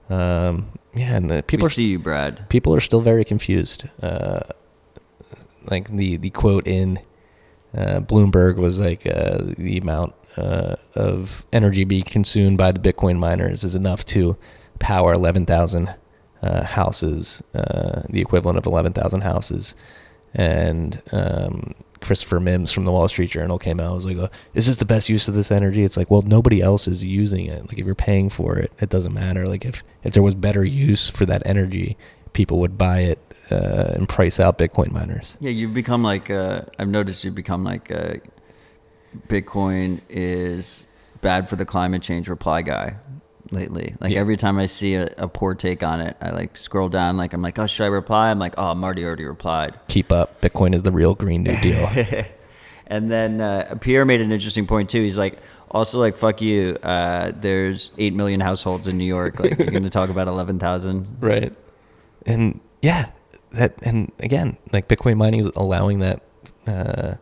[0.09, 2.49] Um, yeah, and uh, people we are see you, Brad.
[2.49, 3.85] people are still very confused.
[4.01, 4.41] Uh,
[5.65, 6.99] like the the quote in
[7.73, 13.17] uh, Bloomberg was like uh, the amount uh, of energy being consumed by the Bitcoin
[13.17, 14.37] miners is enough to
[14.79, 15.93] power eleven thousand
[16.41, 19.75] uh, houses, uh, the equivalent of eleven thousand houses.
[20.33, 23.87] And um, Christopher Mims from the Wall Street Journal came out.
[23.87, 26.21] and was like, oh, "Is this the best use of this energy?" It's like, well,
[26.21, 27.67] nobody else is using it.
[27.67, 29.45] Like, if you're paying for it, it doesn't matter.
[29.47, 31.97] Like, if if there was better use for that energy,
[32.33, 33.19] people would buy it
[33.51, 35.37] uh, and price out Bitcoin miners.
[35.39, 38.15] Yeah, you've become like uh, I've noticed you've become like uh,
[39.27, 40.87] Bitcoin is
[41.21, 42.95] bad for the climate change reply guy
[43.51, 43.95] lately.
[43.99, 44.19] Like Yeah.
[44.19, 47.17] every time I see a, a poor take on it, I like scroll down.
[47.17, 48.29] Like I'm like, oh, should I reply?
[48.31, 49.79] I'm like, oh, Marty already replied.
[49.87, 50.41] Keep up.
[50.41, 51.89] Bitcoin is the real Green New Deal.
[52.87, 55.01] And then uh, Pierre made an interesting point too.
[55.01, 55.39] He's like,
[55.69, 56.75] also like, fuck you.
[56.83, 59.39] Uh, there's eight million households in New York.
[59.39, 61.07] Like you're going to talk about eleven thousand.
[61.21, 61.53] right.
[62.25, 63.11] And yeah,
[63.53, 66.21] that and again, like Bitcoin mining is allowing that
[66.67, 67.13] uh,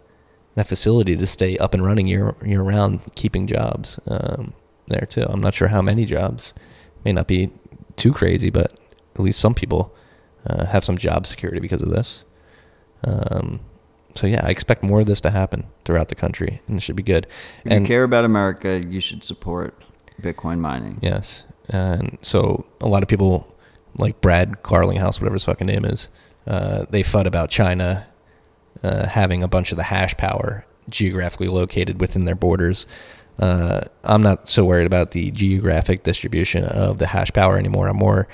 [0.60, 4.54] that facility to stay up and running year year round, keeping jobs um,
[4.88, 5.26] there too.
[5.28, 6.54] I'm not sure how many jobs.
[7.06, 7.50] May not be
[7.96, 8.78] too crazy, but
[9.16, 9.96] at least some people
[10.46, 12.26] uh, have some job security because of this.
[13.06, 13.62] Um,
[14.16, 16.98] so yeah, I expect more of this to happen throughout the country, and it should
[16.98, 17.26] be good.
[17.64, 19.82] If you care about America, you should support
[20.22, 21.00] Bitcoin mining.
[21.02, 21.46] Yes.
[21.70, 23.48] And so a lot of people,
[23.96, 26.10] like Brad Garlinghouse, whatever his fucking name is,
[26.48, 28.08] uh, they fud about China
[28.84, 32.86] uh, having a bunch of the hash power geographically located within their borders.
[33.38, 37.88] Uh, I'm not so worried about the geographic distribution of the hash power anymore.
[37.88, 38.28] I'm more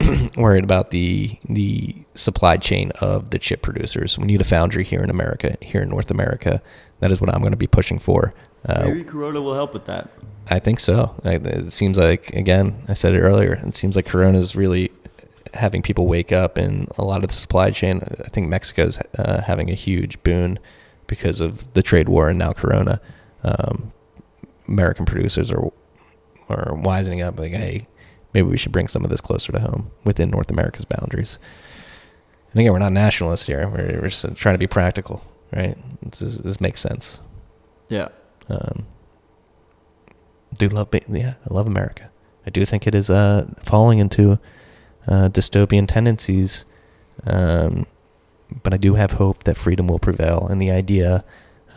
[0.36, 4.18] worried about the the supply chain of the chip producers.
[4.18, 6.62] We need a foundry here in America, here in North America.
[7.00, 8.32] That is what I'm going to be pushing for.
[8.64, 10.08] Uh, Maybe Corona will help with that.
[10.50, 11.14] I think so.
[11.24, 13.60] I, it seems like again, I said it earlier.
[13.66, 14.90] It seems like Corona is really
[15.54, 18.00] having people wake up in a lot of the supply chain.
[18.24, 20.58] I think Mexico's uh, having a huge boon
[21.06, 23.00] because of the trade war and now Corona.
[23.42, 23.92] Um,
[24.66, 25.72] American producers are
[26.48, 27.86] are wisening up, like, hey,
[28.32, 31.38] maybe we should bring some of this closer to home within North America's boundaries.
[32.52, 33.68] And again, we're not nationalists here.
[33.68, 35.22] We're, we're just trying to be practical,
[35.54, 35.76] right?
[36.02, 37.20] This, is, this makes sense.
[37.90, 38.08] Yeah.
[38.48, 38.86] Um,
[40.56, 42.10] do love, yeah, I love America.
[42.46, 44.38] I do think it is uh, falling into
[45.08, 46.64] uh, dystopian tendencies,
[47.26, 47.86] um,
[48.62, 51.24] but I do have hope that freedom will prevail, and the idea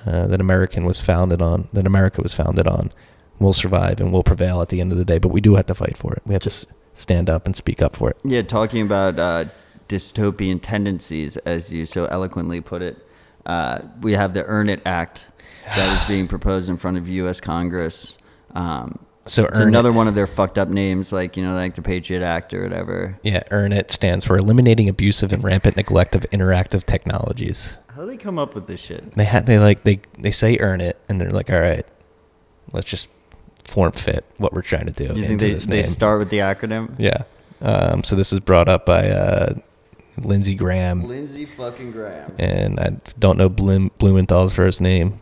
[0.05, 2.91] uh, that American was founded on, that America was founded on,
[3.39, 5.17] will survive and will prevail at the end of the day.
[5.17, 6.21] But we do have to fight for it.
[6.25, 8.17] We have to stand up and speak up for it.
[8.23, 9.45] Yeah, talking about uh,
[9.88, 13.05] dystopian tendencies, as you so eloquently put it,
[13.45, 15.25] uh, we have the Earn It Act
[15.65, 17.39] that is being proposed in front of U.S.
[17.41, 18.17] Congress.
[18.53, 21.53] Um, So it's Earn It- another one of their fucked up names, like you know,
[21.53, 23.19] like the Patriot Act or whatever.
[23.24, 27.78] Yeah, EARN IT stands for Eliminating Abusive and Rampant Neglect of Interactive Technologies.
[27.95, 29.15] How do they come up with this shit?
[29.15, 31.86] they had they like they they say earn it and they're like all right
[32.74, 33.09] let's just
[33.65, 36.19] form fit what we're trying to do Do you into think they, this they start
[36.19, 36.95] with the acronym?
[36.97, 37.24] yeah
[37.61, 39.53] um, so this is brought up by uh,
[40.17, 42.34] lindsey graham Lindsey fucking Graham.
[42.39, 45.19] and i don't know Blum, blumenthal's first name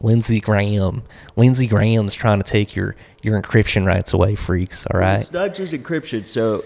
[0.00, 1.02] lindsey graham
[1.36, 5.54] lindsey graham's trying to take your your encryption rights away freaks all right It's not
[5.54, 6.26] just encryption.
[6.28, 6.64] So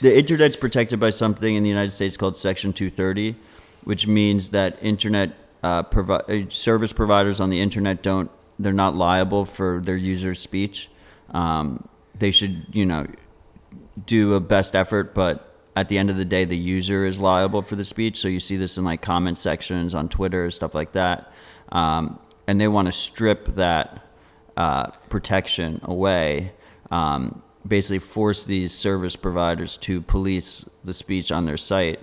[0.00, 3.36] the internet's protected by something in the United States called Section 230,
[3.84, 8.94] which means that internet uh, provi- uh, service providers on the internet don't they're not
[8.96, 10.90] liable for their users' speech.
[11.30, 13.06] Um, they should, you know,
[14.06, 17.60] do a best effort, but at the end of the day, the user is liable
[17.60, 18.18] for the speech.
[18.18, 21.30] So you see this in like comment sections on Twitter, stuff like that.
[21.70, 24.04] Um, and they want to strip that
[24.56, 26.52] uh, protection away.
[26.90, 32.00] Um, basically, force these service providers to police the speech on their site.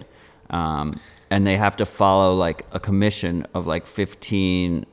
[0.49, 4.85] Um, and they have to follow like a commission of like 15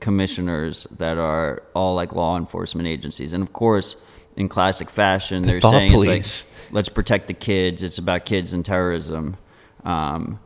[0.00, 3.32] commissioners that are all like law enforcement agencies.
[3.32, 3.96] And of course,
[4.38, 5.42] in classic fashion.
[5.42, 6.44] They're thought saying police.
[6.44, 7.82] it's like, let's protect the kids.
[7.82, 9.36] It's about kids and terrorism.
[9.84, 10.38] Um,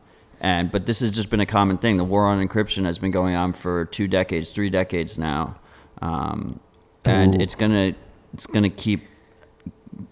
[0.43, 1.97] and but this has just been a common thing.
[1.97, 5.55] The war on encryption has been going on for two decades, three decades now,
[6.01, 6.59] um,
[7.05, 7.39] and Ooh.
[7.39, 7.95] it's gonna
[8.33, 9.07] it's gonna keep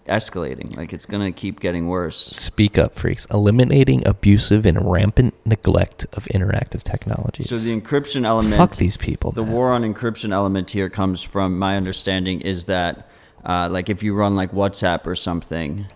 [0.06, 0.74] escalating.
[0.74, 2.16] Like it's gonna keep getting worse.
[2.16, 3.26] Speak up, freaks.
[3.26, 7.50] Eliminating abusive and rampant neglect of interactive technologies.
[7.50, 8.56] So the encryption element.
[8.56, 9.32] Fuck these people.
[9.32, 9.52] The man.
[9.52, 13.10] war on encryption element here comes from my understanding is that,
[13.44, 15.86] uh, like, if you run like WhatsApp or something,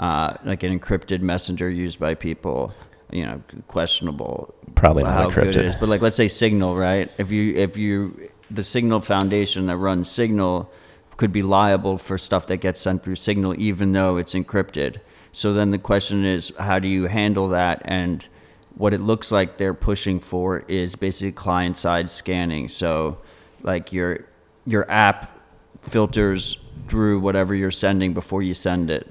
[0.00, 2.72] uh, like an encrypted messenger used by people,
[3.12, 4.54] you know, questionable.
[4.74, 5.80] Probably not how good it encrypted.
[5.80, 7.10] But like, let's say Signal, right?
[7.18, 10.70] If you if you the Signal Foundation that runs Signal
[11.16, 15.00] could be liable for stuff that gets sent through Signal, even though it's encrypted.
[15.30, 17.82] So then the question is, how do you handle that?
[17.84, 18.26] And
[18.74, 22.68] what it looks like they're pushing for is basically client side scanning.
[22.68, 23.18] So,
[23.62, 24.26] like your
[24.66, 25.38] your app
[25.82, 26.58] filters
[26.88, 29.10] through whatever you're sending before you send it,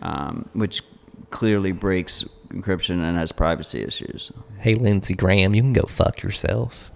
[0.00, 0.82] um, which
[1.30, 4.32] clearly breaks encryption and has privacy issues.
[4.58, 6.90] Hey, Lindsey Graham, you can go fuck yourself.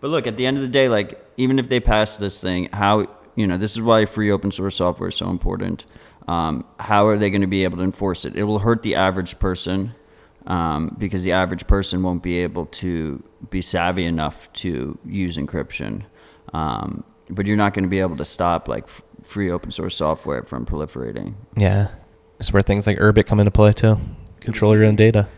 [0.00, 2.68] But look, at the end of the day, like even if they pass this thing,
[2.72, 3.06] how
[3.36, 5.84] you know this is why free open source software is so important.
[6.28, 8.36] Um, how are they going to be able to enforce it?
[8.36, 9.94] It will hurt the average person
[10.46, 16.04] um, because the average person won't be able to be savvy enough to use encryption.
[16.52, 19.96] Um, but you're not going to be able to stop like f- free open source
[19.96, 21.34] software from proliferating.
[21.56, 21.88] Yeah.
[22.38, 23.98] It's where things like Urbit come into play too.
[24.44, 25.28] Control your own data.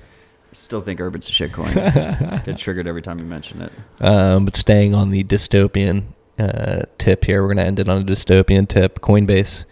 [0.53, 2.45] Still think Urbit's a shitcoin.
[2.45, 3.73] Get triggered every time you mention it.
[4.01, 6.05] Um, but staying on the dystopian
[6.39, 9.01] uh, tip here, we're gonna end it on a dystopian tip.
[9.01, 9.65] Coinbase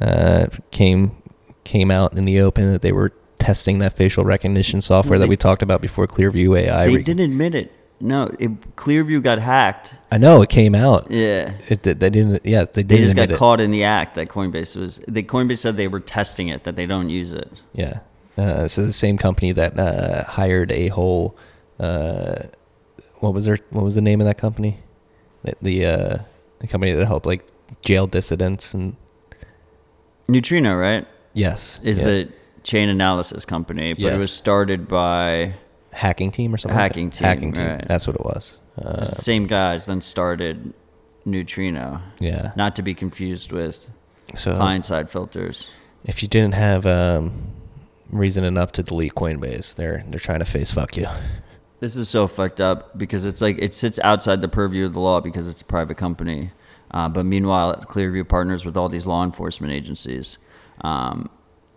[0.00, 1.12] uh, came
[1.64, 5.28] came out in the open that they were testing that facial recognition software Well, that
[5.28, 6.86] we talked about before, Clearview AI.
[6.86, 7.72] They Re- didn't admit it.
[8.00, 9.94] No, it, Clearview got hacked.
[10.10, 11.10] I know it came out.
[11.10, 11.52] Yeah.
[11.68, 11.98] It did.
[12.00, 12.44] They didn't.
[12.44, 13.38] Yeah, they They just got admit it.
[13.38, 15.00] caught in the act that Coinbase was.
[15.08, 17.62] The Coinbase said they were testing it, that they don't use it.
[17.72, 18.00] Yeah.
[18.36, 21.36] Uh, this is the same company that uh, hired a whole.
[21.80, 22.44] Uh,
[23.20, 23.58] what was their?
[23.70, 24.78] What was the name of that company?
[25.42, 26.18] The the, uh,
[26.58, 27.44] the company that helped like
[27.82, 28.96] jail dissidents and
[30.28, 31.06] Neutrino, right?
[31.34, 32.06] yes, Is yeah.
[32.06, 32.28] the
[32.62, 35.54] chain analysis company, but it was started by
[35.92, 36.76] hacking team or something?
[36.78, 37.16] Hacking that?
[37.16, 37.66] team, Hacking team.
[37.66, 37.86] right.
[37.88, 38.60] That's what it was.
[38.80, 39.86] Uh, same guys.
[39.86, 40.72] Then started
[41.24, 42.52] Neutrino, yeah.
[42.56, 43.88] not to be confused with
[44.34, 45.70] So client side filters.
[46.04, 47.52] if you didn't have um,
[48.10, 51.06] reason enough to delete Coinbase, they're they're trying to face fuck you.
[51.80, 55.00] This is so fucked up because it's like it sits outside the purview of the
[55.00, 56.52] law because it's a private company.
[56.90, 60.38] Uh, but meanwhile, Clearview partners with all these law enforcement agencies.
[60.82, 61.28] Um,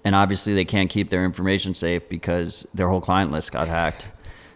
[0.05, 4.07] and obviously, they can't keep their information safe because their whole client list got hacked.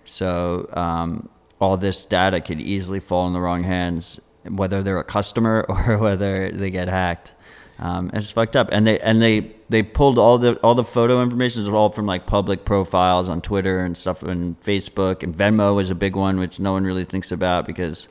[0.05, 5.03] So, um, all this data could easily fall in the wrong hands, whether they're a
[5.03, 7.33] customer or whether they get hacked.
[7.79, 11.21] Um, it's fucked up, and they and they they pulled all the all the photo
[11.21, 11.63] information.
[11.63, 15.23] Is all from like public profiles on Twitter and stuff and Facebook.
[15.23, 18.07] And Venmo is a big one, which no one really thinks about because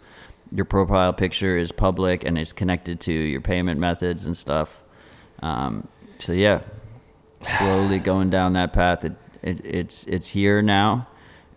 [0.51, 4.83] your profile picture is public and it's connected to your payment methods and stuff.
[5.43, 5.89] Um,
[6.19, 6.61] so yeah,
[7.41, 9.05] slowly going down that path.
[9.05, 11.07] It, it it's it's here now,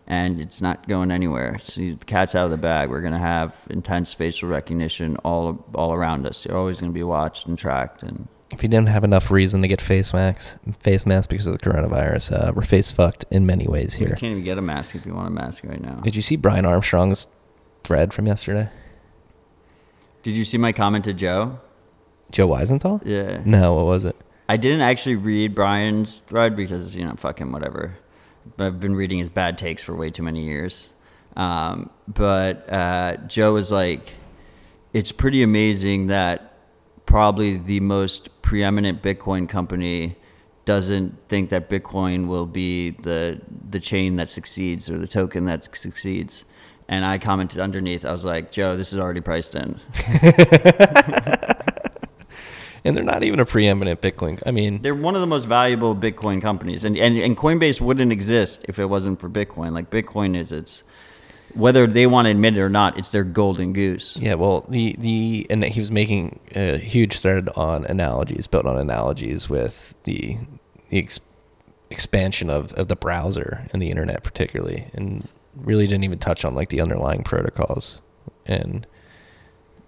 [0.08, 1.58] and it's not going anywhere.
[1.60, 2.90] So the cat's out of the bag.
[2.90, 6.46] We're gonna have intense facial recognition all all around us.
[6.46, 8.04] You're always gonna be watched and tracked.
[8.04, 11.58] And If you didn't have enough reason to get face masks, face masks because of
[11.58, 14.10] the coronavirus, uh, we're face fucked in many ways here.
[14.10, 15.96] you can't even get a mask if you want a mask right now.
[16.04, 17.28] Did you see Brian Armstrong's
[17.84, 18.70] thread from yesterday?
[20.24, 21.60] Did you see my comment to Joe?
[22.32, 23.02] Joe Weisenthal?
[23.06, 23.42] Yeah.
[23.46, 24.16] No, what was it?
[24.50, 27.96] I didn't actually read Brian's thread because you know fucking whatever.
[28.60, 30.90] I've been reading his bad takes for way too many years.
[31.36, 34.14] Um, but uh, Joe is like,
[34.94, 36.54] it's pretty amazing that
[37.06, 40.16] probably the most preeminent Bitcoin company
[40.66, 43.40] doesn't think that Bitcoin will be the
[43.70, 46.46] the chain that succeeds or the token that succeeds.
[46.88, 49.80] And I commented underneath, I was like, Joe, this is already priced in.
[52.86, 54.42] And they're not even a preeminent Bitcoin.
[54.46, 58.12] I mean, they're one of the most valuable Bitcoin companies, and, and and Coinbase wouldn't
[58.12, 59.74] exist if it wasn't for Bitcoin.
[59.74, 60.84] Like Bitcoin is its
[61.56, 64.18] whether they want to admit it or not, it's their golden goose.
[64.18, 64.36] yeah.
[64.36, 69.50] Well, the the and he was making a huge thread on analogies, built on analogies
[69.50, 70.38] with the
[70.90, 71.20] the ex,
[71.90, 76.54] expansion of of the browser and the internet, particularly, and really didn't even touch on
[76.54, 78.02] like the underlying protocols.
[78.46, 78.86] And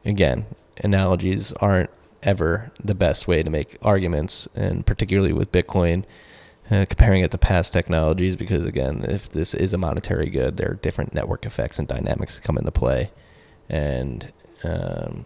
[0.05, 0.45] again,
[0.77, 1.89] analogies aren't
[2.24, 6.03] ever the best way to make arguments, and particularly with Bitcoin,
[6.70, 10.72] uh, comparing it to past technologies, because again, if this is a monetary good, there
[10.72, 13.11] are different network effects and dynamics that come into play,
[13.70, 15.26] and um,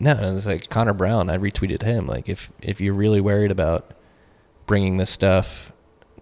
[0.00, 1.30] No, it's like Connor Brown.
[1.30, 2.08] I retweeted him.
[2.08, 3.94] Like, if if you're really worried about
[4.66, 5.72] bringing this stuff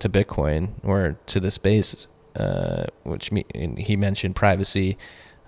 [0.01, 2.07] to Bitcoin or to the space,
[2.37, 3.47] uh, which me,
[3.79, 4.99] he mentioned privacy,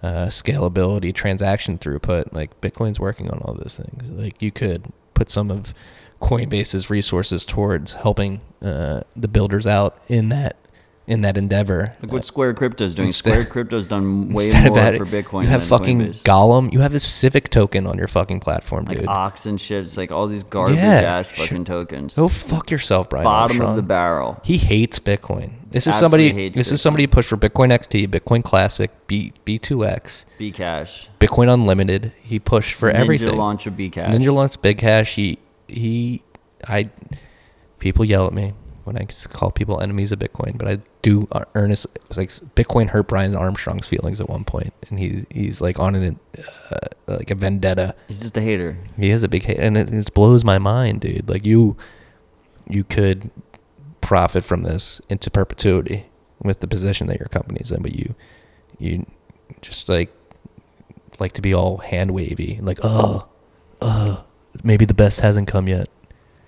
[0.02, 2.32] uh, scalability, transaction throughput.
[2.32, 4.10] Like Bitcoin's working on all those things.
[4.10, 5.74] Like you could put some of
[6.20, 10.56] Coinbase's resources towards helping uh, the builders out in that
[11.06, 11.90] in that endeavor.
[12.00, 13.08] Look what Square Crypto's doing.
[13.08, 15.42] Instead- Square Crypto's done way more adding- for Bitcoin.
[15.42, 16.22] You have fucking Coinbase.
[16.22, 16.72] Golem.
[16.72, 19.08] You have a civic token on your fucking platform, like dude.
[19.08, 19.82] Ox and shit.
[19.84, 21.00] It's like all these garbage Yeah.
[21.18, 21.44] ass Sure.
[21.46, 22.14] fucking tokens.
[22.14, 23.24] Go fuck yourself, Brian.
[23.24, 24.40] Bottom of the barrel.
[24.44, 25.50] He hates Bitcoin.
[25.70, 26.42] This is Absolutely somebody.
[26.44, 31.08] hates This is somebody who pushed for Bitcoin XT, Bitcoin Classic, B B2X, Bcash.
[31.18, 32.12] Bitcoin Unlimited.
[32.22, 33.26] He pushed for everything.
[33.26, 33.38] Ninja everything.
[33.38, 34.14] launch of Bcash.
[34.14, 35.14] Ninja launched Big Cash.
[35.16, 36.22] He he.
[36.68, 36.86] I.
[37.78, 38.52] People yell at me
[38.84, 41.86] when I call people enemies of Bitcoin, but I do uh, earnest
[42.16, 46.18] like Bitcoin hurt Brian Armstrong's feelings at one point, and he's he's like on an
[46.70, 47.94] uh, like a vendetta.
[48.08, 48.78] He's just a hater.
[48.96, 51.28] He is a big hate, and it, it blows my mind, dude.
[51.28, 51.76] Like you,
[52.68, 53.30] you could
[54.00, 56.06] profit from this into perpetuity
[56.42, 58.14] with the position that your company's in, but you,
[58.78, 59.06] you
[59.60, 60.12] just like
[61.18, 63.28] like to be all hand wavy, like oh,
[63.80, 64.24] oh,
[64.62, 65.88] maybe the best hasn't come yet.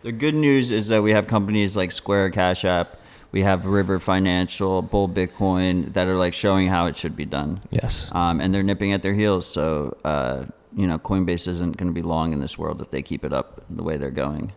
[0.02, 2.98] The good news is that we have companies like Square, Cash App,
[3.34, 7.60] we have River Financial, Bull Bitcoin that are like showing how it should be done.
[7.72, 9.44] Yes, Um, and they're nipping at their heels.
[9.44, 10.44] So, uh,
[10.76, 13.32] you know, Coinbase isn't going to be long in this world if they keep it
[13.32, 14.52] up the way they're going.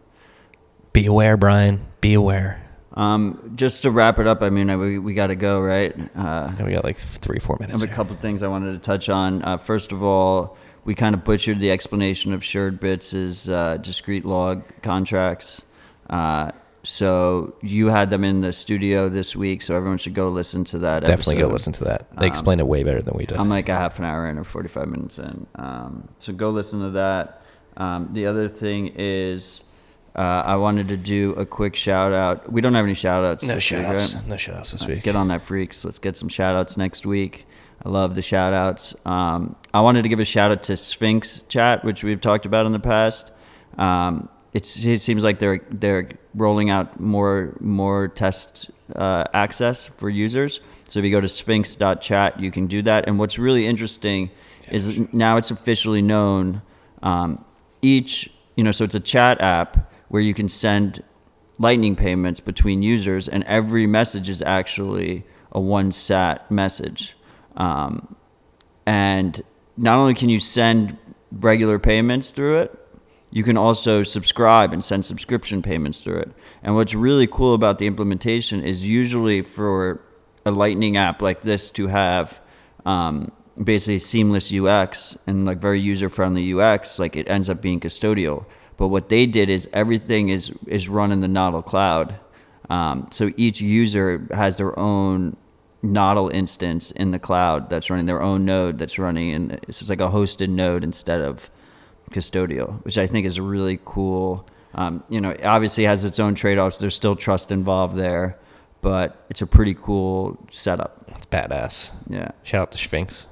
[0.93, 1.87] be aware, Brian.
[2.01, 2.61] Be aware.
[2.93, 5.95] Um, just to wrap it up, I mean, I, we, we got to go, right?
[6.15, 7.81] Uh, And we got like three, four minutes.
[7.81, 9.41] I have a couple things I wanted to touch on.
[9.43, 14.63] Uh, first of all, we kind of butchered the explanation of Suredbits' uh, discrete log
[14.83, 15.63] contracts.
[16.07, 16.51] Uh,
[16.87, 20.79] so you had them in the studio this week, so everyone should go listen to
[20.79, 21.03] that.
[21.03, 22.07] Definitely go listen to that.
[22.17, 23.37] They explain it way better than we did.
[23.37, 25.45] I'm like a half an hour in or 45 minutes in.
[25.55, 27.41] Um, so go listen to that.
[27.75, 29.65] Um, the other thing is,
[30.15, 32.49] uh, I wanted to do a quick shout out.
[32.49, 33.43] We don't have any shout outs.
[33.43, 34.15] no shout outs.
[34.15, 34.25] right?
[34.25, 35.03] No shout outs this week.
[35.03, 35.83] Get on that, freaks.
[35.83, 37.45] Let's get some shout outs next week.
[37.85, 38.95] I love the shout outs.
[39.05, 42.65] Um, I wanted to give a shout out to Sphinx Chat, which we've talked about
[42.65, 43.29] in the past.
[43.77, 50.59] Um, it seems like they're they're rolling out more more test uh, access for users.
[50.87, 53.07] So if you go to sphinx.chat, you can do that.
[53.07, 54.31] And what's really interesting
[54.69, 56.61] is now it's officially known.
[57.03, 57.43] Um,
[57.81, 61.03] each you know, so it's a chat app where you can send
[61.59, 67.15] lightning payments between users, and every message is actually a one sat message.
[67.55, 68.15] Um,
[68.85, 69.41] and
[69.77, 70.97] not only can you send
[71.31, 72.86] regular payments through it,
[73.31, 76.31] you can also subscribe and send subscription payments through it.
[76.63, 80.01] And what's really cool about the implementation is usually for
[80.45, 82.39] a Lightning app like this to have
[82.85, 87.79] um, basically seamless UX and like very user friendly UX, like it ends up being
[87.79, 88.45] custodial.
[88.77, 92.15] But what they did is everything is is run in the Nodal cloud.
[92.69, 95.35] Um, so each user has their own
[95.83, 99.89] Nodal instance in the cloud that's running their own node that's running, and so it's
[99.89, 101.49] like a hosted node instead of
[102.11, 104.47] custodial, which I think is really cool.
[104.73, 106.77] Um, you know, obviously has its own trade offs.
[106.77, 108.37] There's still trust involved there,
[108.81, 111.03] but it's a pretty cool setup.
[111.15, 111.91] It's badass.
[112.09, 112.31] Yeah.
[112.43, 113.27] Shout out to Sphinx.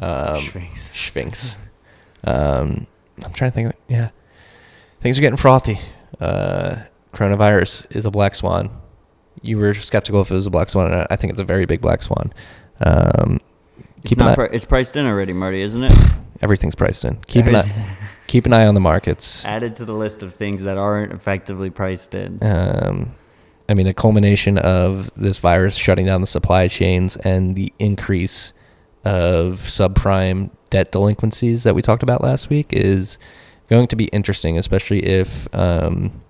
[0.00, 0.90] Um, Sphinx.
[0.94, 1.56] Sphinx.
[2.24, 2.86] Um,
[3.24, 3.68] I'm trying to think.
[3.68, 4.10] Of, yeah,
[5.00, 5.78] things are getting frothy.
[6.20, 6.76] Uh,
[7.12, 8.70] coronavirus is a black swan.
[9.42, 11.66] You were skeptical if it was a black swan, and I think it's a very
[11.66, 12.32] big black swan.
[12.80, 13.40] Um,
[14.04, 14.36] It's not.
[14.36, 15.92] Pri- it's priced in already, Marty, isn't it?
[16.40, 17.16] everything's priced in.
[17.26, 17.96] Keep an eye,
[18.26, 19.44] keep an eye on the markets.
[19.44, 22.38] Added to the list of things that aren't effectively priced in.
[22.42, 23.14] Um,
[23.68, 28.52] I mean, a culmination of this virus shutting down the supply chains and the increase
[29.04, 33.18] of subprime debt delinquencies that we talked about last week is
[33.68, 36.22] going to be interesting, especially if um,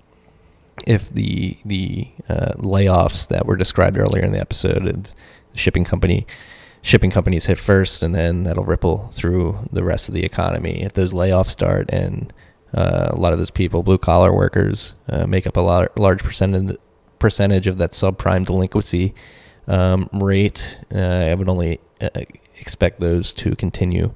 [0.87, 5.03] if the the uh, layoffs that were described earlier in the episode of
[5.53, 6.27] the shipping company
[6.85, 10.83] shipping companies hit first, and then that'll ripple through the rest of the economy.
[10.83, 12.31] If those layoffs start and
[12.75, 16.23] uh, a lot of those people, blue collar workers, uh, make up a lot, large
[16.23, 16.77] percentage
[17.19, 19.15] percentage of that subprime delinquency
[19.67, 20.79] um, rate.
[20.95, 22.11] Uh, I would only uh,
[22.61, 24.13] expect those to continue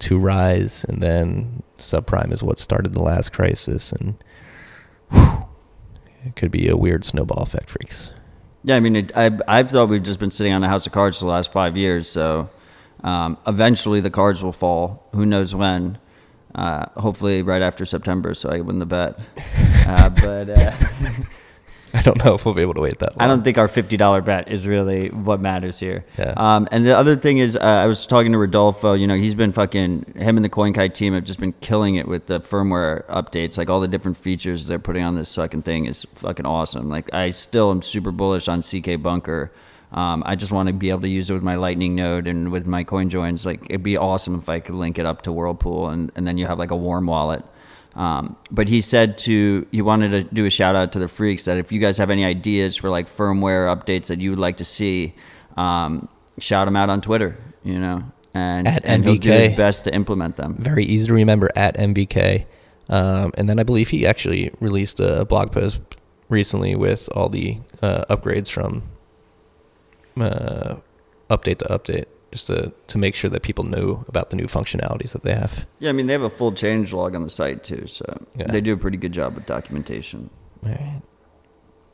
[0.00, 4.22] to rise, and then subprime is what started the last crisis, and
[5.10, 5.46] whew,
[6.26, 8.10] it could be a weird snowball effect, freaks.
[8.64, 10.92] Yeah, I mean, it, I, I've thought we've just been sitting on a house of
[10.92, 12.08] cards for the last five years.
[12.08, 12.48] So
[13.02, 15.08] um, eventually the cards will fall.
[15.12, 15.98] Who knows when?
[16.54, 19.18] Uh, hopefully right after September, so I win the bet.
[19.84, 20.72] Uh, but uh,
[21.94, 23.20] I don't know if we'll be able to wait that long.
[23.20, 26.04] I don't think our fifty dollar bet is really what matters here.
[26.18, 26.32] Yeah.
[26.36, 28.94] Um, and the other thing is, uh, I was talking to Rodolfo.
[28.94, 32.08] You know, he's been fucking him and the CoinKite team have just been killing it
[32.08, 33.58] with the firmware updates.
[33.58, 36.88] Like all the different features they're putting on this fucking thing is fucking awesome.
[36.88, 39.52] Like I still am super bullish on CK Bunker.
[39.92, 42.50] Um, I just want to be able to use it with my Lightning node and
[42.50, 43.44] with my coin joins.
[43.44, 46.38] Like it'd be awesome if I could link it up to Whirlpool and, and then
[46.38, 47.44] you have like a warm wallet.
[47.94, 51.44] Um, but he said to he wanted to do a shout out to the freaks
[51.44, 54.56] that if you guys have any ideas for like firmware updates that you would like
[54.58, 55.14] to see,
[55.56, 57.36] um, shout them out on Twitter.
[57.62, 60.56] You know, and At and he'll do his best to implement them.
[60.58, 62.46] Very easy to remember at NVK.
[62.88, 65.80] Um, and then I believe he actually released a blog post
[66.28, 68.82] recently with all the uh, upgrades from
[70.20, 70.76] uh,
[71.30, 75.12] update to update, just to, to make sure that people know about the new functionalities
[75.12, 75.66] that they have.
[75.78, 78.04] Yeah, I mean they have a full change log on the site too, so
[78.36, 78.46] Yeah.
[78.48, 80.30] they do a pretty good job with documentation.
[80.64, 81.02] All right.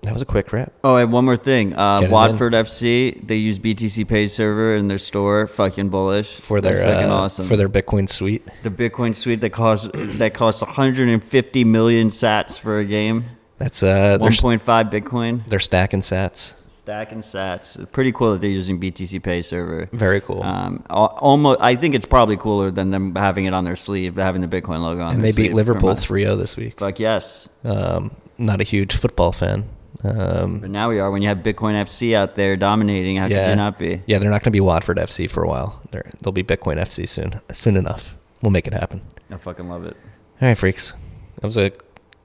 [0.02, 0.72] That was a quick wrap.
[0.84, 1.74] Oh, and one more thing.
[1.76, 2.10] Uh, it in.
[2.12, 5.48] Watford FC, they use BTCPay server in their store.
[5.48, 7.46] Fucking bullish For their That's fucking uh, awesome.
[7.46, 8.46] for their Bitcoin suite.
[8.62, 13.24] the Bitcoin suite that costs that costs 150 million Sats for a game.
[13.58, 14.60] That's uh, they're, 1.5
[14.92, 15.44] Bitcoin.
[15.48, 16.54] they're stacking Sats.
[16.88, 17.92] Stacking Sats.
[17.92, 19.90] Pretty cool that they're using BTCPay server.
[19.92, 20.42] Very cool.
[20.42, 21.60] Um, almost.
[21.60, 24.80] I think it's probably cooler than them having it on their sleeve, having the Bitcoin
[24.80, 25.16] logo on.
[25.16, 25.52] and they beat.
[25.52, 26.78] Liverpool Never 3-0 this week.
[26.78, 27.50] Fuck yes.
[27.62, 29.68] Um, not a huge football fan.
[30.02, 31.10] Um, But now we are.
[31.10, 34.02] When you have Bitcoin FC out there dominating, how could yeah, you not be?
[34.06, 35.82] yeah, they're not going to be Watford FC for a while.
[35.90, 38.16] They're, they'll be Bitcoin FC soon, soon enough.
[38.40, 39.02] We'll make it happen.
[39.30, 39.94] I fucking love it.
[40.40, 40.94] All right, freaks.
[41.34, 41.70] That was a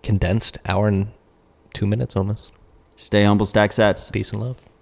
[0.03, 1.11] condensed hour and
[1.73, 2.52] two minutes almost.
[2.95, 4.11] Stay humble, stack sats.
[4.11, 4.72] Peace and love.